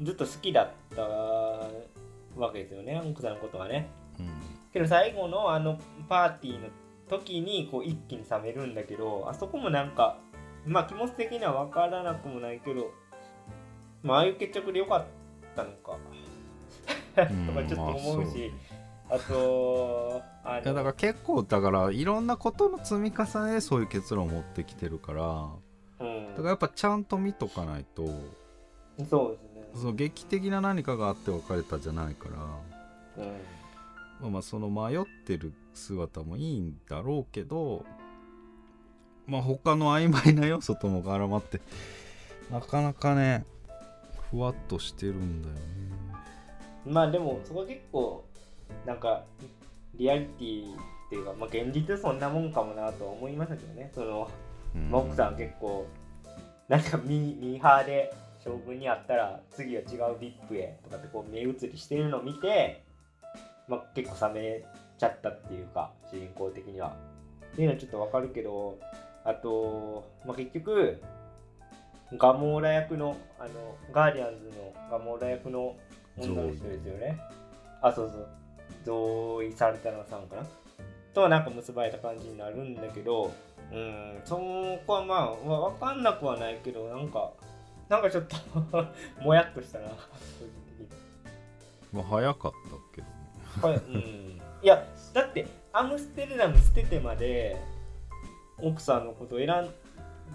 [0.01, 3.89] ずっと好きだったわけですよね奥さんのことがね。
[4.19, 4.29] うん。
[4.71, 6.67] けど最後のあのパーティーの
[7.09, 10.19] 時にこう一気に冷めるんだけどあそこもなんか
[10.65, 12.91] まあ気持ち的には分からなくもないけど
[14.03, 15.05] まあああいう決着でよかっ
[15.55, 15.97] たのか。
[17.17, 18.51] とかちょっと思うし、
[19.09, 25.49] あとあいやだから結構だからいろんなことの積み重ねでそういう結論を持ってきてるから
[25.99, 26.27] うん。
[26.29, 28.05] だからやっぱちゃんと見とかないと。
[29.09, 29.46] そうですね
[29.77, 32.29] その劇的な何かがあって別れたじゃないか
[33.17, 33.23] ら。
[33.23, 33.31] うん。
[34.21, 37.85] まあまあその迷ってる姿もいいんだろうけど
[39.27, 41.61] まあ他の曖昧な要素とも絡まって
[42.51, 43.45] なかなかね
[44.31, 45.61] ふわっとしてるんだよね。
[46.85, 48.25] まあでもそこ結構
[48.85, 49.23] なんか
[49.95, 53.91] リアリティっていうか、まあ、現実そんなもんかもなとは思いましたけどね。
[53.93, 54.29] その、
[54.75, 54.89] うん。
[54.89, 55.85] まあ奥さん結構
[56.67, 58.13] なんかミミーハーで
[58.47, 62.83] 将軍に会ったら次は違う VIP へとかってこう目移りしてるのを見て、
[63.67, 64.63] まあ、結構冷め
[64.97, 66.95] ちゃったっていうか主人公的には。
[67.53, 68.77] っていうのはちょっとわかるけど
[69.25, 71.01] あと、まあ、結局
[72.13, 75.75] ガモーラ役のあのガーディアンズのガモーラ役の
[76.17, 77.19] 女の人ですよね。
[77.81, 78.27] あそうそう。
[78.85, 80.43] ゾーイ・サルタナさんかな。
[81.17, 83.33] とはなんか結ばれた感じになるんだけど
[83.71, 84.35] うんそ
[84.85, 87.31] こはまあわ分かんなくはないけどなんか
[87.89, 88.35] なんかちょっと
[89.21, 89.87] もやっとしたな。
[91.93, 93.13] まあ早かったけどね。
[93.61, 97.55] はい、うん、いやだってアムステルダム捨ててまで
[98.59, 99.69] 奥さんのこと選ん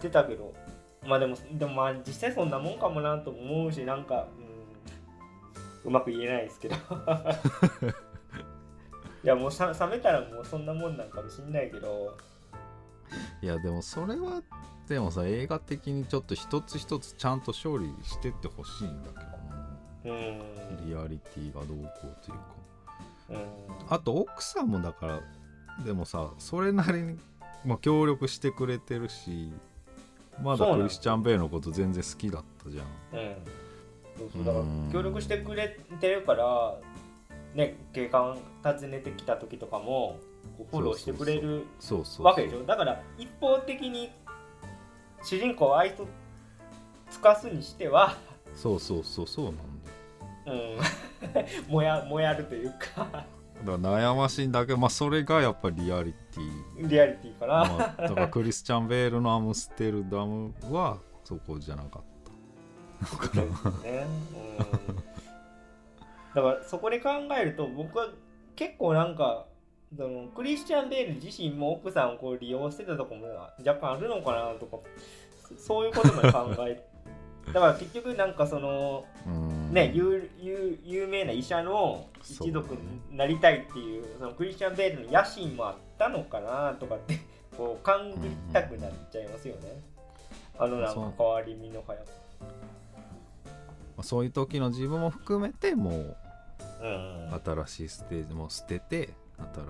[0.00, 0.54] でたけど
[1.06, 4.26] まあでもでもまあ実際そんなもんかもなとも思うしなんか、
[5.84, 6.76] うん、うまく言えないですけど。
[9.24, 12.16] いやもうさ冷めたらもうそんなもんなんかもしんないけど。
[13.40, 14.42] いやでもそれは
[14.92, 20.86] でもさ映画的にちょっと一つ一つちゃんと勝利してってほしいんだけどなうん。
[20.86, 22.44] リアリティがどうこうというか。
[23.30, 23.38] うん。
[23.88, 25.20] あと奥さんもだから
[25.84, 27.18] でもさそれなりに、
[27.64, 29.50] まあ、協力してくれてるし
[30.42, 32.86] まだクリスチャン・ベイのこと全然好きだったじゃん。
[34.92, 36.74] 協力してくれてるから
[37.54, 40.18] ね警官訪ねてきた時とかも
[40.70, 41.64] フォローしてくれる
[42.18, 42.64] わけでしょ？
[42.64, 44.10] だから一方的に
[45.22, 46.06] 主人公を愛想
[47.10, 48.16] つかすにしては、
[48.54, 49.62] そうそうそうそうなんだ
[50.52, 50.78] よ。
[51.66, 53.06] うん、 もやもやるというか。
[53.06, 53.26] だか
[53.64, 56.88] ら悩ましいんだけどまあそれがやっぱりリアリティ。
[56.88, 62.02] リアリティかな、まあ、だからクリスチャン・ベールのアムステルダムはそこじゃなかっ
[63.04, 64.06] そうですね、
[64.78, 64.96] うん、
[66.34, 68.08] だからそこで考えると僕は
[68.54, 69.46] 結構なんか
[69.96, 73.26] そのクリスチャン・ベール自身も奥さんをこう利用してたとこも
[73.64, 74.78] 若干あるのかなとか
[75.58, 76.82] そそういうことまで考え
[77.52, 79.04] だから結局なんかその
[79.70, 87.18] ね有有有名な医者の一族になりたいっていうそのクリスチャン・ベールの野心もあったのかなとかって
[87.56, 89.82] こう勘ぐりたくなっちゃいますよね、
[90.58, 92.12] あのなんか変わり身の速さ。
[92.40, 92.46] ま
[93.98, 96.16] あそういう時の自分も含めてもう
[96.82, 97.40] うん。
[97.44, 99.10] 新しいステージも捨てて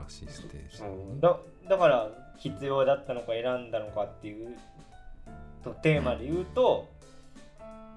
[0.09, 1.21] 新しいステージうん。
[1.21, 1.37] だ
[1.69, 4.57] だから必要だったのか選んだのかっていう
[5.63, 6.89] とテーマで言うと、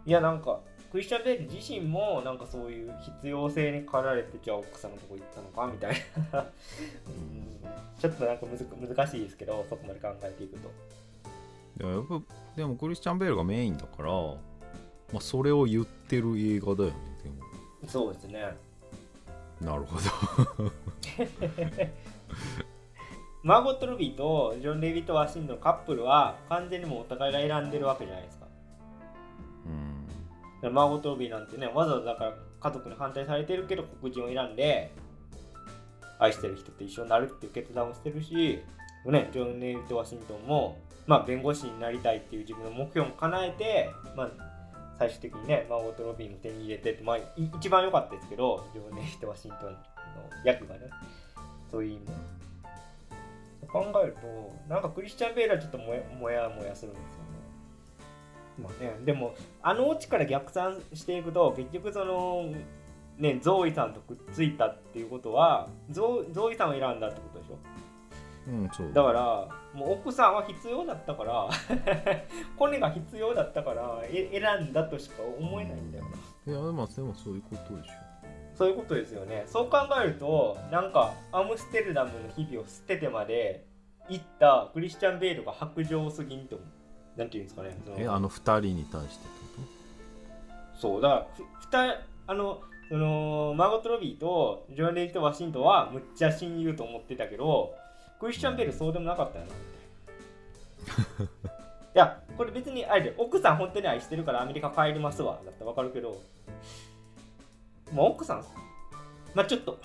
[0.05, 0.59] いやなんか
[0.91, 5.95] クリスチャン・ベール自身もなんかそういう必要性に駆られてじゃあ奥さんのとこ行ったのかみたい
[6.31, 7.59] な、うん、
[7.99, 10.71] ちょっとなんかむず難しいですけどそこまで考えていくと。
[11.83, 12.21] いややっぱ
[12.55, 14.37] でもクリスチャン・ベールがメインだから、ま
[15.17, 17.35] あ、それを言ってる映画だよねでも。
[17.87, 18.55] そうですね
[19.61, 20.71] なるほど。
[23.43, 28.47] マーゴット・ロビーとジョン・レイビット・ワシントンのカップルは完全にもうお互いが選んでるわけじゃないですか。
[30.63, 30.73] うん。
[30.73, 34.91] マーゴット・ロビーなんてねわざわざだから家族に反対されてるけど黒人を選んで
[36.17, 38.59] 愛してる人と一緒になるっていう決断をしてるし、
[39.05, 44.31] ね、ジョン・ネイト・ワシントンも、まあ、弁護士になりたいっていう自分の目標も叶えて、まあ、
[44.97, 47.23] 最終的にねマーゴット・ロビーも手に入れてまあ、い
[47.57, 49.77] 一番良かったですけどジョン・ネイト・ワシントンの
[50.43, 50.81] 役がね。
[51.71, 52.13] そういう意味で。
[53.67, 57.35] 考えるとなんかクリスチャン・ベールはちょっともやもやもやするんですよね。
[58.63, 62.53] まあね、でもあのオチから逆算していくと結局その
[63.17, 67.57] ねゾーイさんとくっついたっていうことはゾーゾーイさんを選んだってことでしょ？
[68.47, 68.93] うんそう。
[68.93, 71.49] だからもう奥さんは必要だったから
[72.57, 76.05] コネが必要だったからえ選んだとしか思えないんだよ
[76.45, 77.93] な、いやまあでもそういうことでしょ。
[78.55, 79.43] そういうことですよね。
[79.47, 83.65] そう考えるとなんかアムステルダムの日々を捨ててまで
[84.07, 86.67] 行ったクリスチャン・ベールが白状すぎんと思う。
[87.17, 89.61] なんていうんですかねえあの二人に対してってこ
[90.77, 97.73] そうだからふふたあのそのマーゴット・ロビーとジョン・レイとワシントンはむっちゃ親友と思ってたけど
[98.19, 99.51] クリスチャン・ベールそうでもなかったよな。
[101.25, 101.27] い
[101.93, 105.39] やこれ別にあれで奥さん本当に愛してるからアメリカ帰りますわ。
[105.45, 106.21] だったらわかるけど。
[107.91, 108.43] もう奥さん
[109.33, 109.79] まあちょっと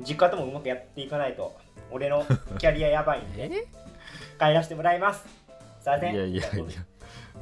[0.00, 1.56] 実家ともうまくやっていかないと。
[1.90, 2.24] 俺の
[2.58, 3.66] キャリアやばいんで。
[4.38, 5.24] 帰らせてもらいます。
[5.80, 6.12] すいません。
[6.12, 6.64] といやいやいや。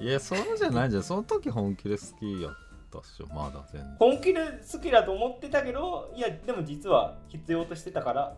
[0.00, 1.02] いやそうじゃないじゃん。
[1.02, 2.52] その時本気で好きやっ
[2.90, 3.26] たっしょ。
[3.26, 3.96] まだ全然。
[3.98, 4.40] 本気で
[4.72, 8.36] 好きだと思ってたけどいやでも実は必要としてたから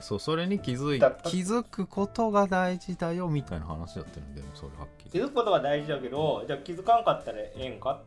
[0.00, 8.00] そうそれに気づい気づくことが大事だよみたいな話だったのでもそれはっき気づくことは大事だけどじゃあ気づかんかったらええんか？
[8.02, 8.04] っ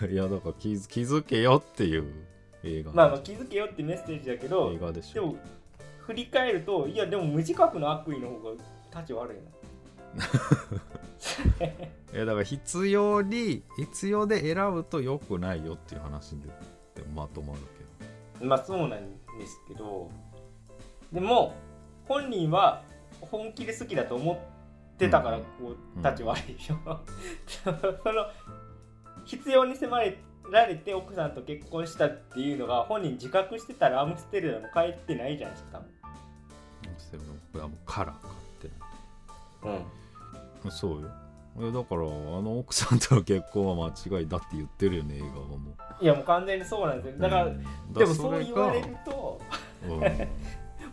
[0.00, 2.04] てりいやだから気づ気づけよっていう
[2.62, 2.92] 映画。
[2.92, 5.22] まあまあ気づけよってメッセージだけど映画でしょ。
[5.22, 5.36] でも
[6.00, 8.50] 振り返るといやでも無自覚の悪意の方が
[9.00, 9.38] 立ち悪い
[12.14, 16.48] いやだから必要に必要で選ぶと良くないよっていう話で
[16.94, 17.60] でまとまる
[18.40, 20.10] なまあそうなんですけど
[21.12, 21.54] でも
[22.06, 22.82] 本人は
[23.20, 26.76] 本気で好きだと思ってたからこう立ち悪いでしょ、
[27.64, 28.26] その
[29.24, 29.98] 必要に迫
[30.50, 35.82] られて奥さんと結婚したっていうのが本人自覚してたらアムステルダム帰ってないじゃないですか
[36.82, 38.70] けどそれもこれはもうカラー買って
[39.62, 39.84] 多分
[40.64, 40.70] うん。
[40.70, 41.08] そうよ。
[41.08, 41.23] え
[41.56, 42.04] だからあ
[42.42, 45.58] の奥さんとの結婚は間違いだって言ってるよね映画はも
[46.00, 46.04] う。
[46.04, 47.18] いやもう完全にそうなんですよ。
[47.20, 47.62] だから、うん。
[47.92, 49.40] でもそう言われると
[49.88, 50.00] うん。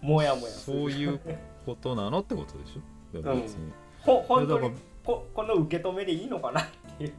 [0.07, 1.19] もやもやそういう
[1.65, 3.21] ことなのってことでしょ？
[3.21, 4.71] でも別に、ほ本当に
[5.03, 6.65] ここの受け止めでいいのかなっ
[6.97, 7.13] ていう。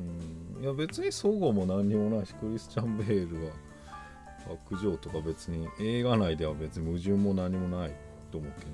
[0.00, 0.02] う
[0.60, 0.62] ん。
[0.62, 3.52] いや別にそごも何にもないしクリスチャン・ベールが
[4.72, 7.92] 悪情とか別に映画内では別に矛盾も何もない
[8.30, 8.64] と思うけ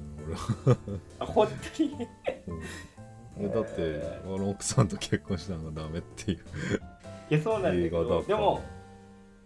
[0.70, 1.94] どねあ本当に？
[1.96, 2.08] 俺は、
[3.38, 6.38] うん、えだってあの奥さんと結婚したのがダメっていう。
[7.30, 8.62] いやそうなんだけどでも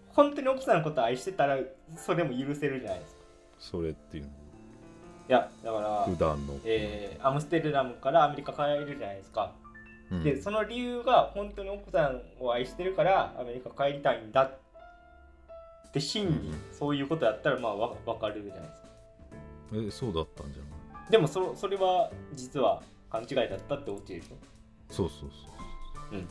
[0.08, 1.58] 本当に奥さんのこと愛してたら
[1.96, 3.20] それも許せるじゃないですか。
[3.58, 4.30] それっていうの。
[4.30, 9.52] いやだから普段の、えーアムステルダムからアメリカ帰るじゃないですか、
[10.10, 10.24] うん。
[10.24, 14.58] でその理由が本当に奥さんを愛してるからアメリカ帰りたいんだっ
[15.92, 18.87] て真にうんそういうことやったらまあわ分かるじゃないですか
[19.72, 20.68] えそうだったんじゃな
[21.08, 21.10] い？
[21.10, 24.36] でもそそれは実は勘違いだったってオチでしょ？
[24.92, 25.30] そうそう
[26.10, 26.22] そう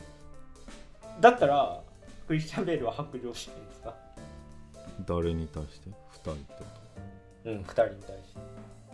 [1.22, 1.82] だったら
[2.28, 3.94] クリスチャン・ベールは白状してるんですか？
[5.06, 5.90] 誰に対して？
[5.90, 6.66] 二人ってこ
[7.46, 8.40] うん2人に対して。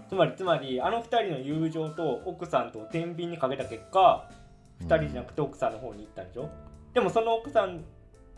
[0.10, 4.30] つまりつまりあの2人の友情と奥さんとを天秤にかけた結果
[4.80, 6.50] と2人じゃなくて奥さんの方に行ったんでしょ、
[6.94, 7.84] でもその奥さん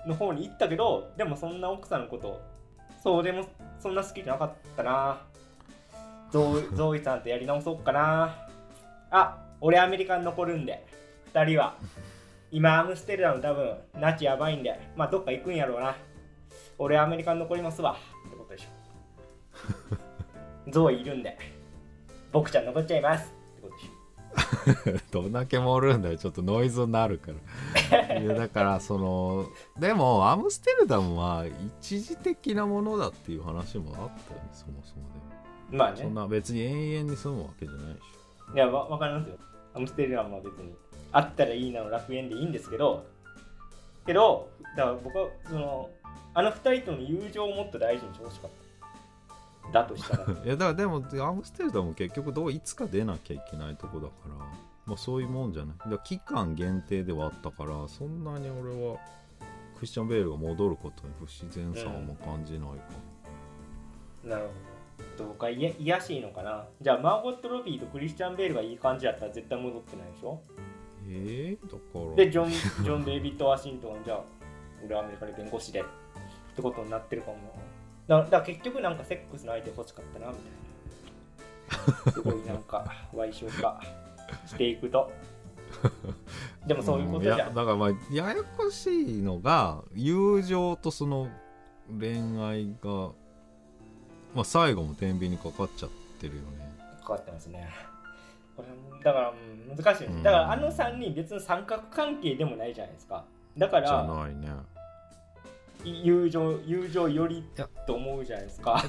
[0.08, 2.39] の方に行ったけどでもそんな奥さんのこと
[3.03, 3.45] そうでも
[3.80, 5.22] そんな好きじゃなかったな
[6.36, 8.36] ゾウゾウイさんとやり直そうかな。
[9.09, 10.86] あ俺アメリカに残るんで。
[11.33, 11.77] 2人は。
[12.51, 14.77] 今アムステルダム多分ナチやばいんで。
[14.97, 15.95] まあどっか行くんやろうな。
[16.77, 17.95] 俺アメリカに残りますわ。
[18.27, 20.71] ってことでしょ。
[20.71, 21.38] ゾウいるんで。
[22.33, 23.33] 僕ちゃん残っちゃいます。
[23.53, 23.69] ってこ
[24.83, 25.01] とでしょ。
[25.21, 26.17] どんだけ盛るんだよ。
[26.17, 27.31] ちょっとノイズになるか
[27.93, 28.19] ら。
[28.19, 29.45] いやだからその
[29.79, 31.45] でもアムステルダムは
[31.79, 35.03] 一時的なものだっていう話もあったよねそもそも
[35.72, 35.97] まあね。
[35.97, 38.03] でそんな別に永遠に住むわけじゃないでし
[38.53, 39.38] いやわわかりますよ。
[39.74, 40.74] アムステルダムは別に。
[41.11, 43.05] あったらいいなの楽園でいいんですけど。
[44.05, 45.89] けどだから僕はその
[46.34, 49.72] あの二人との友情をもっと大事にしてほしかった。
[49.72, 50.26] だとしたら。
[50.26, 54.36] ょ いやだからでもアムステルダム結局どういつか出なきゃいけないとこだから。
[54.86, 55.78] まあそういうもんじゃない。
[55.78, 58.97] だから期間限定ではあったからそんなに俺は
[59.76, 62.76] クリスチャン・ベールが戻ることに不自然さはあんま感じないか、
[64.24, 64.74] なるほど
[65.17, 66.65] どうかいや癒やしいのかな。
[66.81, 70.41] じゃあマーゴット・ロビーとクリスチャン・ベールがいい感じだったら絶対戻ってないでしょ。
[71.07, 72.15] えー、だから。
[72.15, 74.23] でジョン・ジョン・デイビッド・ワシントンじゃあ
[74.83, 75.83] 俺はアメリカで弁護士でっ
[76.55, 77.37] てことになってるかも。
[78.07, 80.43] なだだから結局なんかセックスの相手欲しかったなみたい
[82.05, 82.11] な。
[82.11, 83.81] すごいなんか賠償化
[84.45, 85.11] していくと。
[86.65, 91.27] でもそういうことじゃん、んやだからまあややこしいのが友情とその
[91.99, 93.11] 恋愛が、
[94.36, 96.75] まあ、最後も天秤にかかっちゃってるよね。
[97.01, 97.69] かかってますね。
[98.55, 99.33] これだから
[99.69, 100.23] うん難しいうん。
[100.23, 103.23] だからあの3人別に三角関係でもないじゃないですか。
[103.57, 104.49] だかじゃらないね。
[105.83, 108.83] 友情友情よりやと思うじゃないですか。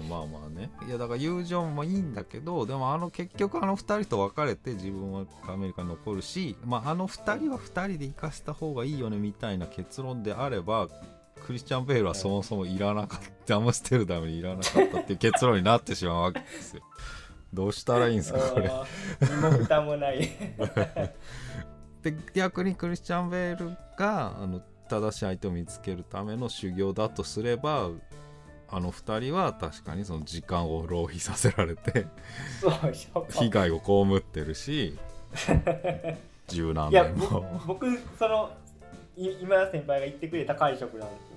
[0.00, 0.70] うんまあまあね。
[0.86, 10.88] いやだから友情もいいんだけどでもあの結局あの2人と別れて自分はアメリカに残るし、まあ、あの2人は2人で生かした方がいいよねみたいな結論であれば
[11.46, 16.82] クリスチャン・ベールはそもそもいらなかったアムステルダムにいらなかったっていう結論になってしまうわけですよ。
[17.52, 18.68] どうしたらいいんですかこれ。
[18.68, 20.30] も蓋もない。
[22.02, 27.90] で逆にクリスチャン・ベールがあの正しい相手を見つけるための修行だとすれば
[28.68, 32.06] あの2人は確かにその時間を浪費させられて
[33.30, 34.98] 被害を被ってるし
[36.48, 37.86] 十何いや年も、ぼ僕
[38.18, 38.50] その
[39.16, 41.31] い今田先輩が言ってくれた解釈なんです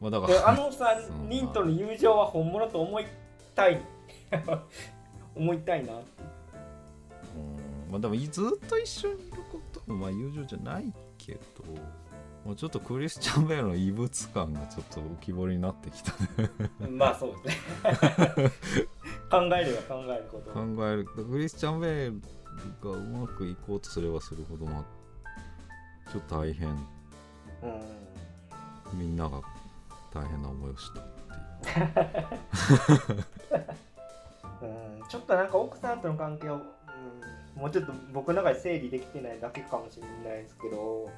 [0.00, 3.06] まあ、だでからあの3人 との友情は本物と思い
[3.54, 3.80] たい。
[5.34, 6.00] 思いたいなうん。
[7.90, 11.40] まあ、でもずっと一緒にいることもまあ友情じゃないけど
[12.44, 16.50] もうちょっとクリスチャン・ベールの異物感がちょっと浮き彫りになってきたね。
[16.88, 18.50] まあそうですね。
[19.30, 21.04] 考えれば考えるほど考える。
[21.04, 22.20] クリスチャン・ベー
[22.82, 24.84] ルがうまくいこうとすればするほどまあ
[26.10, 26.68] ちょっと大変。
[26.68, 26.76] うん
[28.94, 29.40] みんなが
[30.12, 31.04] 大変な思いをしたっ
[31.60, 31.80] て
[33.10, 33.24] いう。
[35.00, 35.08] うん。
[35.08, 36.58] ちょっとなんか奥さんとの関係を、う
[37.58, 41.10] ん、もうちょっと僕の中で整理できてないだけかもしれないですけど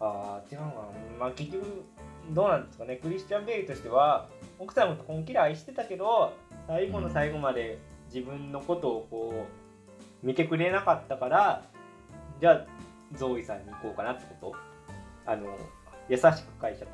[0.00, 0.82] ああ違うのかな
[1.18, 1.84] まあ結局
[2.30, 2.96] どうなんですかね。
[2.96, 4.28] クリスチャン・ベイとしては
[4.58, 6.34] 奥さんも本気で愛してたけど
[6.66, 7.78] 最後の最後まで
[8.12, 9.46] 自分のことをこ
[10.22, 11.62] う見てくれなかったから
[12.40, 12.66] じゃあ
[13.14, 14.56] ゾーイさんに行こうかなってこと？
[15.30, 15.46] あの
[16.08, 16.26] 優しく
[16.60, 16.86] 解釈する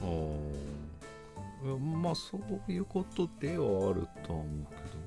[0.00, 0.06] と。
[0.06, 1.78] あー。
[1.78, 4.98] まあそういうことではあるとは思うけど。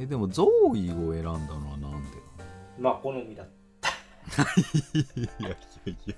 [0.00, 2.18] えでもゾーイを選んだのはなんで
[2.78, 3.46] まあ好みだ い
[5.42, 6.14] やいやいや。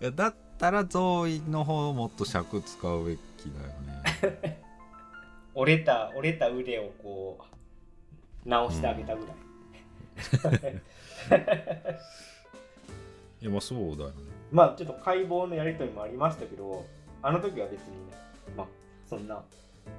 [0.00, 4.62] いやだったらゾーイの方をもっと尺使うべきだよね。
[5.54, 7.38] 折れた折れた腕をこ
[8.44, 9.36] う直してあげたぐらい、
[10.74, 10.80] い
[13.44, 14.14] やまあそうだよね。
[14.50, 16.84] まあちょっと解剖のやり取りもありましたけど
[17.22, 18.14] あの時は別にね
[18.56, 18.66] まあ
[19.08, 19.42] そんな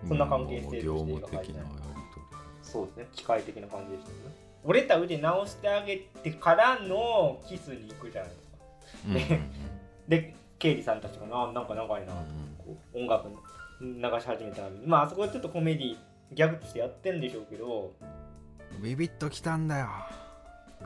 [0.08, 1.66] そんな関係性として業務的なやりとり。
[2.64, 4.16] そうですね機械的な感じでしたね
[4.64, 8.32] 折れた腕直してあげてからのキスに行くじゃない
[9.14, 9.38] ですか。
[10.08, 12.14] でケイリさんたちがななんか長いな、
[12.58, 13.30] こう音楽
[13.82, 14.88] 流し始めたのに。
[14.88, 15.98] まああそこはちょっとコメディ
[16.34, 17.93] ギャグとしてやってんでしょうけど。
[18.02, 18.26] うん
[18.82, 19.88] ビビッときたんだよ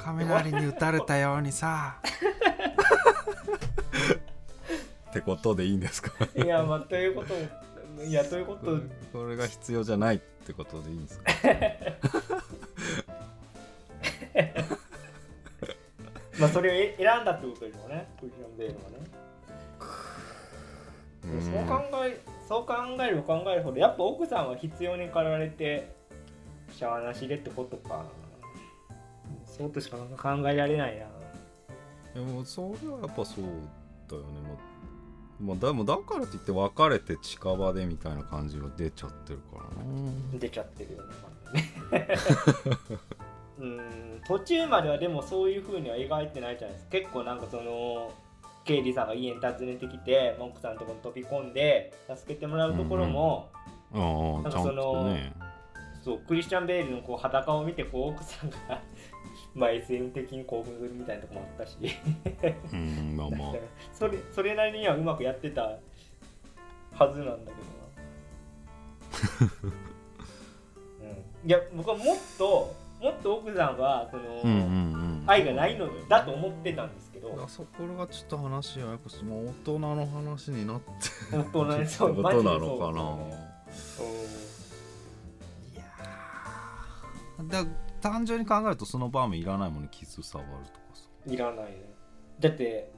[0.03, 1.97] 雷に打たれたようにさ。
[5.09, 6.11] ってことでいいんですか？
[6.35, 7.37] いやまあということを
[8.05, 8.77] いやということ。
[9.11, 11.31] これが必要じゃないってことでいいんですか？
[16.39, 18.07] まあそれを選んだってことですよね。
[18.19, 18.97] クリスチャン・ベールはね。
[21.43, 22.73] そう考えそう考
[23.03, 25.91] えれば考えるほどやっぱ奥さんは必要に駆られて
[26.71, 28.05] しゃあなしでってことか
[29.59, 31.05] そうとしか考えられないな。
[32.13, 33.45] でもそれはやっぱそう
[34.09, 34.27] だよね。
[35.41, 40.39] まあ、まあ、でもだからといって別れて近場でみたいな感じが出ちゃってるからな。
[40.39, 42.07] 出ちゃってるよね
[43.59, 46.91] うん途中まではでもそういう風には描いてないじゃないですか。
[46.91, 48.13] 結構なんかその
[48.63, 53.49] ケイリーさんが家に訪ねてきてまあ奥さんのところに飛び込んで助けてもらうところも、
[53.91, 55.33] あなんかあちゃんとそのね。
[56.01, 58.81] そうクリスチャン・ベールのこう裸を見てこう奥さんが
[59.59, 61.77] まあ SM 的に興奮するみたいなとこもあったし。
[62.71, 63.53] うんまあまあ。
[63.93, 65.77] それそれなりにはうまくやってた
[66.93, 67.57] はずなんだけ
[69.43, 69.63] どな、
[71.43, 74.59] うん、いや僕はもっともっと奥さんはその、うんうん
[75.23, 75.23] うん。
[75.27, 77.37] 愛がないのだと思ってたんですけど。
[77.43, 80.85] あそこがちょっと話はやっぱその大人の話になって。
[81.31, 83.49] 本当るってにそうことなのかなね
[85.73, 87.49] いやー。
[87.49, 91.03] だ単純に考えるとその場面いらないもんね傷触るとかさ。
[91.25, 91.83] うんいらないね。
[92.39, 92.91] だって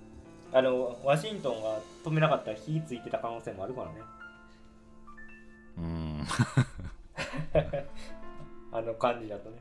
[0.54, 4.02] あのワシントンが止めなかったら火ついてた可能性もあるからね。
[5.78, 6.22] うん。
[8.72, 9.58] あの感じだとね。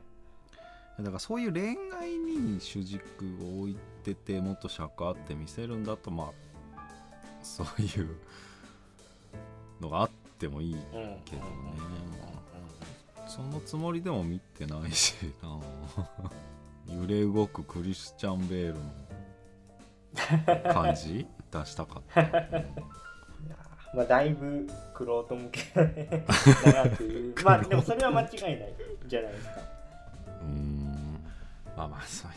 [0.99, 3.03] だからそういう恋愛に主軸
[3.41, 6.31] を置いててもっと尺あって見せるんだとまあ
[7.41, 8.17] そういう
[9.79, 10.81] のがあってもいいうん
[11.25, 11.47] けどね、
[12.25, 12.30] うん
[13.31, 15.57] そのつもりでも見てないし な
[16.93, 21.25] 揺れ動くクリスチャン・ベールの感じ？
[21.49, 22.21] 出したかった、
[23.95, 26.25] まあだいぶクロート向けだね。
[26.65, 27.35] なという。
[27.43, 28.25] まあでもそれは間違
[28.55, 28.73] いない
[29.07, 29.61] じゃないですか。
[30.41, 31.23] うーん。
[31.77, 32.33] まあまあそうい,、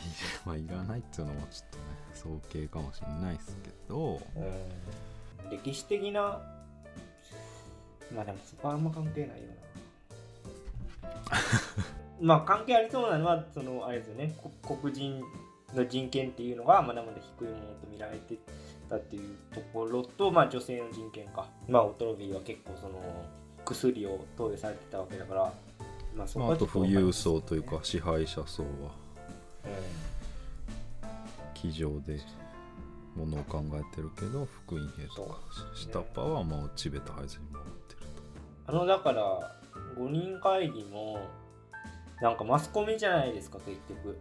[0.46, 4.20] まあ、いらないっていうのもちょっとね早計かもしれないですけど。
[4.36, 5.50] うん。
[5.50, 6.40] 歴史的な
[8.14, 9.63] まあでもそこはあんま関係ないよな
[12.20, 14.34] まあ関係ありそうなのはそのあれですよね。
[14.36, 14.50] こ
[14.80, 15.22] 黒人
[15.74, 18.38] の人権っていうのがまだまだ低いものと見られて
[18.88, 21.46] たっていうところとまあ女性の人権か。
[21.68, 23.00] まあオトロビーは結構その
[23.64, 25.52] 薬を投与されてたわけだから。
[26.14, 28.68] まあそこまあ、あと富裕層というか支配者層は。
[29.64, 29.94] う
[31.54, 32.20] 机上で
[33.16, 35.38] ものを考えてるけど福音兵とか
[35.74, 39.56] 下っ端はもうチベタハイズに回ってるんあのだから
[39.96, 41.18] 5人会議も
[42.20, 44.18] なんかマスコミじゃないですか結局。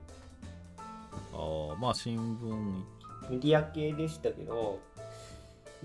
[1.31, 2.83] とああまあ新聞
[3.29, 4.79] メディア系でしたけど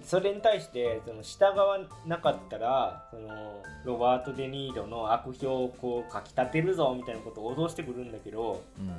[0.05, 8.91] それに対してその従わなかったらそのロバート・デ・ニーロの悪評をこう書き立てるぞみたいなことを脅してくるんだけどうんい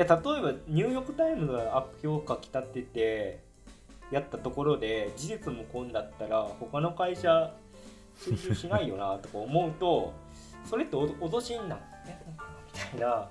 [0.00, 3.40] や例えばニューヨーク・タイムズが悪評を書き立てて
[4.10, 7.52] やったところで事実無根だったら他の会社
[8.16, 10.12] 追従しないよなとか思うと
[10.64, 13.28] それってお脅しになってんのかなみたいな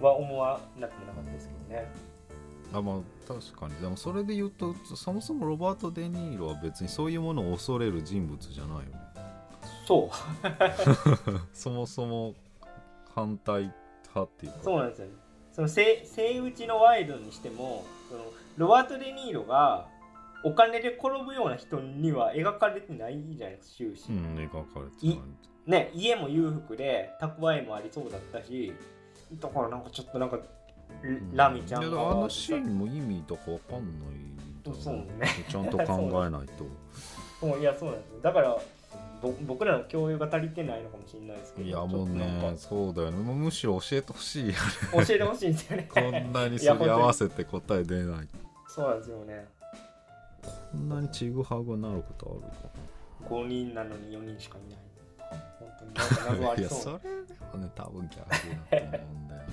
[0.00, 1.88] は思わなくもなかったですけどね。
[2.72, 8.90] あまあ確かにでもそれで言うとそもそもロバート・デ・ニーロは別にそういうものを恐れる人物じゃないよね
[9.86, 10.16] そう
[11.54, 12.34] そもそも
[13.14, 13.72] 反対
[14.08, 15.12] 派っていうかそうなんですよね。
[15.52, 18.24] そのセセイウチのワイルドにしてもその
[18.56, 19.86] ロバート・デ・ニーロが
[20.44, 25.14] お金で転ぶような人には描かれてないじゃないですか終始、うん描かれてい。
[25.16, 28.72] たね家も裕福で蓄えもありそうだったし
[29.32, 30.38] だからなんかちょっとなんか
[31.32, 34.36] ラミちゃんいやだからあのシーンも意味とかわかんない
[34.74, 35.04] そうね。
[35.48, 36.66] ちゃんと考えないと。
[37.40, 37.60] そう。
[37.60, 38.20] いやそうなんですよ。
[38.22, 38.58] だから
[39.22, 43.18] ぼ僕らの教養が足りてないのかもしれないですけどいやもうねかそうだよね。
[43.18, 44.54] もうむしろ教えてほしいよね。
[44.92, 45.88] 教えてほしいんですよね。
[45.92, 48.28] こんなにすり合わせて答え出ない。
[48.68, 49.46] そうなんですよね
[50.72, 53.34] こんなにちぐはぐになることあるか。
[53.34, 54.78] 5人なのに4人しかいない。
[55.58, 55.94] 本当に。
[55.94, 56.80] なんか謎あないやりそう。
[56.80, 59.46] それでもね多分逆だと思うんだよな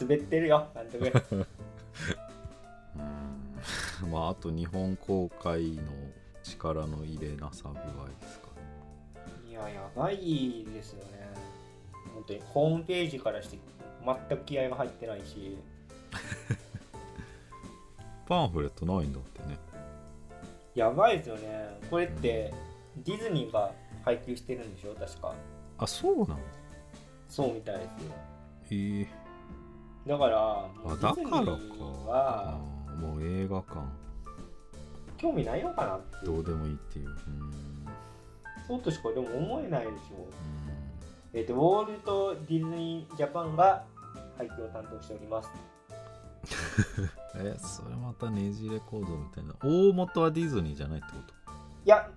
[0.00, 1.46] 滑ってるよ監督。
[2.96, 4.10] うん。
[4.10, 5.82] まああと日本公開の
[6.42, 8.48] 力の入れなさ具合ですか。
[9.48, 11.28] いややばいですよね。
[12.14, 13.58] 本当にホームページからして
[14.04, 15.58] 全く気合が入ってないし
[18.26, 19.58] パンフレットないんだってね。
[20.74, 21.78] やばいですよね。
[21.90, 22.52] これって
[22.98, 23.70] ディズニーが
[24.04, 24.94] 配給してるんでしょ？
[24.94, 25.34] 確か。
[25.78, 26.38] あそうなの？
[27.28, 28.12] そうみたいですよ。
[28.72, 29.08] ええ。
[30.08, 32.58] だからもあだからか。
[33.00, 33.80] もう映画館。
[35.18, 37.08] 興味ないのかなってどうでもいいっていう。
[37.08, 37.14] うん。
[38.68, 40.16] そうとしかでも思えないでしょ。
[41.34, 41.38] うん。
[41.38, 43.84] えっ、とウォールト・ディズニー・ジャパンが
[44.38, 45.50] 配給を担当しております
[47.36, 49.54] えそれまたねじれ構造みたいな。
[49.62, 51.34] 大元はディズニーじゃないってこと？
[51.84, 52.08] いや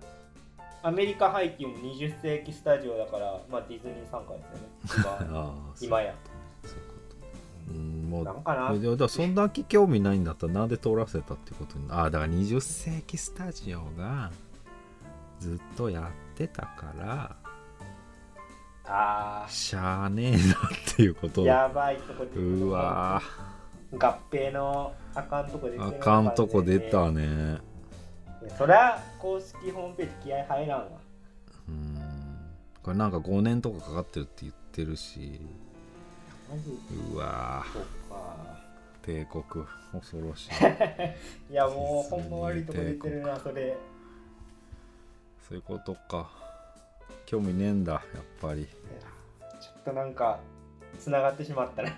[0.82, 4.40] アメリカ配給も20世紀スタジオだから、まあ、ディズニー参加で
[4.88, 5.18] すよね。
[5.34, 6.14] ああ今や。
[6.64, 6.74] そ
[7.68, 8.78] うんもう今なんかな？
[8.78, 14.30] でだそんだけ興味ないんだったらなんで通らせたってことにああだから20世紀スタジオが
[15.38, 17.36] ずっとやってたから
[18.86, 20.38] あしゃあねえなっ
[20.96, 21.42] ていうこと。
[21.42, 23.22] ーやばいとこ出てうわ
[23.98, 27.58] 合併のあかんとこ出てあかんとこ出たね。
[28.56, 30.86] そりゃ公式ホームページ気合入らんわ。
[31.68, 31.98] うん。
[32.82, 35.40] これなんか5年とかかかってるって言ってるし。
[37.12, 37.64] うわ。
[39.02, 40.50] 帝国恐ろしい。
[41.52, 43.76] いやもうほんま悪いとこ出てるなそれ。
[45.48, 46.30] そういうことか。
[47.26, 48.02] 興味ねえんだやっ
[48.40, 48.66] ぱり。
[49.60, 50.40] ちょっとなんか
[50.98, 51.90] つながってしまったな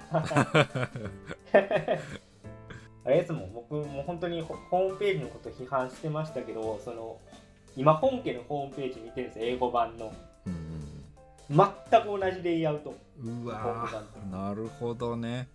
[3.05, 7.19] あれですもん僕もう本当にホホームページのこと批判してましたけどその
[7.77, 10.13] 今本家のホームページ見てるんですよ英語版の。
[10.47, 10.63] うん
[11.51, 11.67] 全
[12.03, 12.95] く同じレイアウト。
[13.21, 15.49] うんうわーなるほどね。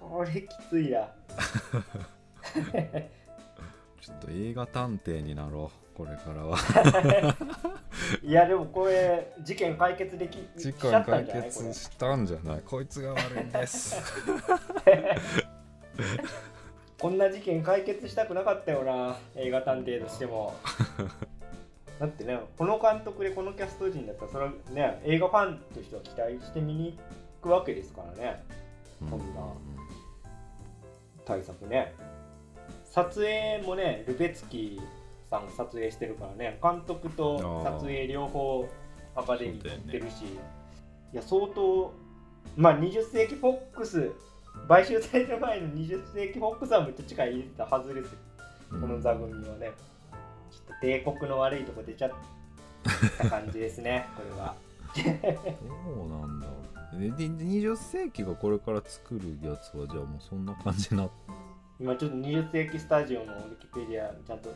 [0.00, 1.08] これきついな。
[4.00, 6.58] ちょっと映画探偵になろうこれからは
[8.22, 12.60] いやでもこれ事件解決できし事件解ったんじゃないこれ決したんじゃない？
[12.64, 13.96] こいつが悪いんです。
[16.98, 20.54] こんな事件解決したくなかったよな映画探偵としても。
[21.98, 26.98] だってねこの監督でこのキャスト陣だったらそれはね映画ファンとしては期待して見に
[27.40, 28.42] 行くわけですからね。
[28.98, 29.24] そんな
[31.24, 31.94] 対策ね。
[32.84, 34.80] 撮影もねルベツキ
[35.32, 38.68] さんが撮影してるからね監督と撮影両方
[39.16, 41.92] アカデミー取ってるし、いや相当
[42.56, 44.10] まあ20世紀フォックス
[44.68, 48.18] 買収される前の20世紀フォックスはめっちゃ力入れてたはずですよ。
[48.80, 49.72] この座組はね。
[50.50, 52.12] ちょっと帝国の悪いとこ出ちゃっ
[53.18, 54.54] た感じですね これは。
[54.94, 56.46] そうなんだ。
[56.98, 61.08] でで20世紀がこれから作るやつはじゃあもうそんな感じな
[61.80, 64.50] 今ちょっと20世紀スタジオのウィキペディアちゃんと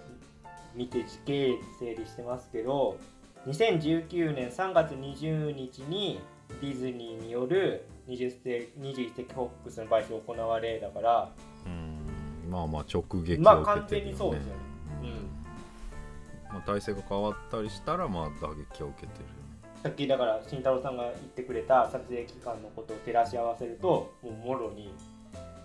[0.77, 2.99] 見て時系列整理してますけど
[3.47, 6.21] 2019年3月20日に
[6.61, 11.33] ディズニーによる20世21世紀フォックスの買収が行われだから
[11.65, 14.61] うんまあまあ直撃まあを受けてるよね、完全にそうですよね。
[15.03, 16.55] うん。
[16.55, 19.37] まあ、体制が変わったりしたらまあ打撃を受けてる
[19.83, 24.93] さっきだから慎太郎さんが言ってくれた撮影期間のことを照らし合わせるともうもろに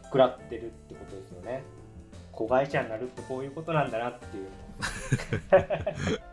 [0.03, 1.63] 食らってるってことですよね
[2.31, 4.47] 子会社になるってこういうことなんだなっていう。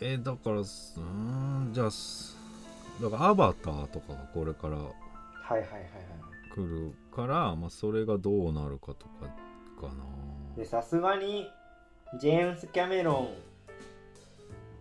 [0.00, 2.36] えーだからすうーんじゃあす
[3.02, 4.92] だからアバターとかがこれからはい
[5.52, 5.90] はいはいはい。
[6.54, 9.26] 来るから、まあ、それがどうなるかとか
[9.80, 10.04] かな。
[10.56, 11.50] でさすがに
[12.18, 13.28] ジェームス・キャメロ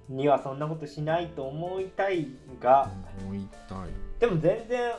[0.10, 2.28] ンにはそんなことしないと思いたい
[2.62, 2.90] が。
[3.26, 3.90] 思いたい。
[4.20, 4.94] でも全然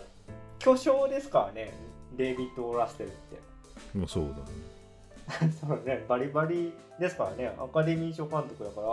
[0.59, 1.73] 巨匠ですからね。
[2.17, 3.41] デイビッド・ラッセルって
[3.97, 5.53] まあそうだね。
[5.61, 7.57] そうねバリバリですからね。
[7.59, 8.87] アカデミー賞監督だから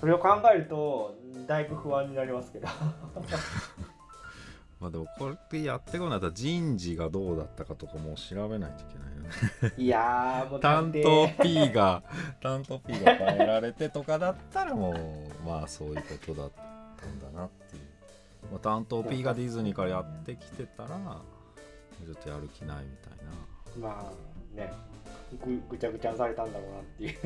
[0.00, 1.16] それを考えると
[1.46, 2.68] だいぶ不安になりますけど。
[4.80, 9.20] まあでもこれってやってこないと人事がどうだったかとかも調べないといけないよ
[9.68, 9.74] ね。
[9.76, 12.02] いやーもう担探当偵 P が
[12.40, 16.50] 担当 P が変えられてとかだったらもうまあそういうことだっ
[16.98, 17.82] たんだなっていう、
[18.50, 24.72] まあ、担当 P がディズニーからやってきてたらちょっとやる気ないみたいなまあね
[25.44, 27.18] ぐぐちゃぐちゃにされたんだろうなっていう。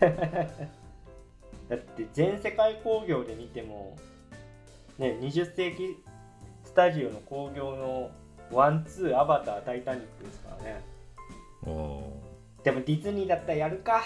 [1.68, 3.96] だって全世界興行で見ても
[4.98, 5.96] ね20世紀
[6.64, 8.10] スタジオの興行の
[8.52, 10.84] ワンツーアバタータイタニックですからね。
[12.62, 14.02] でもディズニーだったらやるか。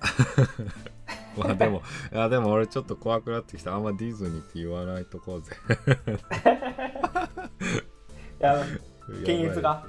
[1.36, 3.74] まあでもいやでも俺ちょっと怖くなってきた。
[3.74, 5.56] あんまディズニーって言わないとこうぜ。
[8.40, 8.62] いや
[9.24, 9.84] 検閲が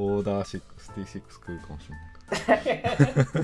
[0.00, 0.62] オーダー
[0.94, 2.82] 66来るかもしれない。
[2.82, 2.94] か
[3.34, 3.42] ら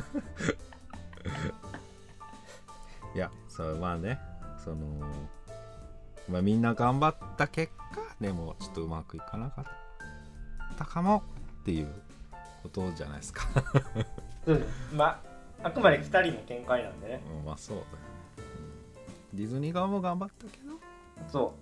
[3.14, 4.20] いやそうまあね。
[4.64, 4.86] その
[6.30, 11.24] まあみんな頑張った結果でもちょっとうまくいかなかったかも
[11.62, 11.92] っていう
[12.62, 13.48] ことじゃないですか。
[14.46, 14.64] うん。
[14.92, 15.20] ま
[15.60, 17.20] ああくまで2人の見解なんでね。
[17.40, 17.92] うんまあそうだよね、
[19.32, 19.38] うん。
[19.38, 20.78] ディズニー側も頑張ったけど、
[21.28, 21.52] そ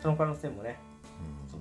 [0.00, 0.02] う。
[0.02, 0.78] その可能性もね。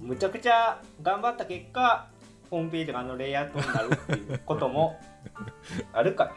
[0.01, 0.07] うん。
[0.07, 2.07] むちゃくちゃ頑張った結果
[2.51, 4.99] ホームページがあのレイアウトになるっていうことも
[5.93, 6.31] あるから。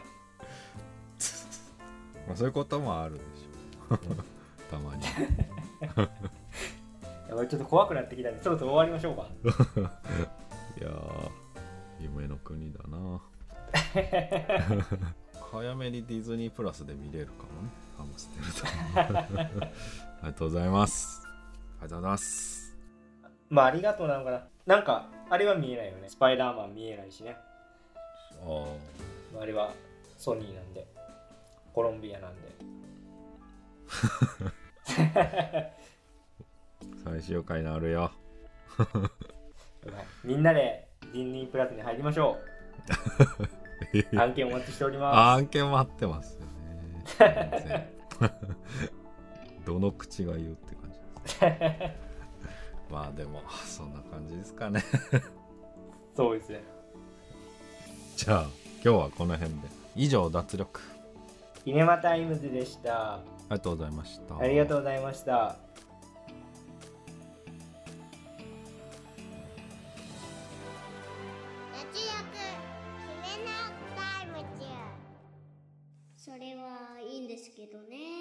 [2.25, 3.97] まあ、そういうこともあるでしょ
[4.71, 5.03] たまに。
[7.29, 9.27] やばいちょっと怖くなってきたんでそろそろ終わりましょうか。
[10.79, 11.29] いやー
[11.99, 13.21] 夢の国だな。
[15.51, 17.69] 早めにディズニープラスで見れるかもね。
[17.97, 18.65] ハムステルと
[18.99, 19.03] あ
[20.23, 21.25] りがとうございます。
[21.25, 21.33] あり
[21.83, 22.77] がとうございます。
[23.49, 26.09] まあありがとうなのかななんかあれは見えないよね。
[26.09, 27.37] スパイダーマン見えないしね。
[28.41, 28.65] あ
[29.37, 29.71] ああれは
[30.17, 30.87] ソニーなんで。
[31.73, 32.55] コロンビアなんで。
[37.03, 38.11] 最終回のあるよ。
[40.23, 42.39] みんなでディズニープラスに入りましょ
[44.13, 44.17] う。
[44.17, 45.17] 案件お待ちしております。
[45.41, 46.45] 案件待ってますよ
[47.27, 47.91] ね。
[49.65, 50.99] どの口が言うって感じ
[51.39, 52.04] です
[52.89, 54.83] まあでもそんな感じですかね。
[56.15, 56.63] そうですね。
[58.15, 58.49] じゃあ
[58.83, 59.67] 今日はこの辺で。
[59.95, 60.81] 以上脱力。
[61.65, 63.15] シネマタイムズでした。
[63.15, 64.37] ありがとうございました。
[64.37, 65.57] ありがとうございました。
[71.73, 72.15] 脱力
[73.23, 73.51] 決めな
[73.95, 74.65] タイムズ
[76.17, 78.14] それはいいんですけどね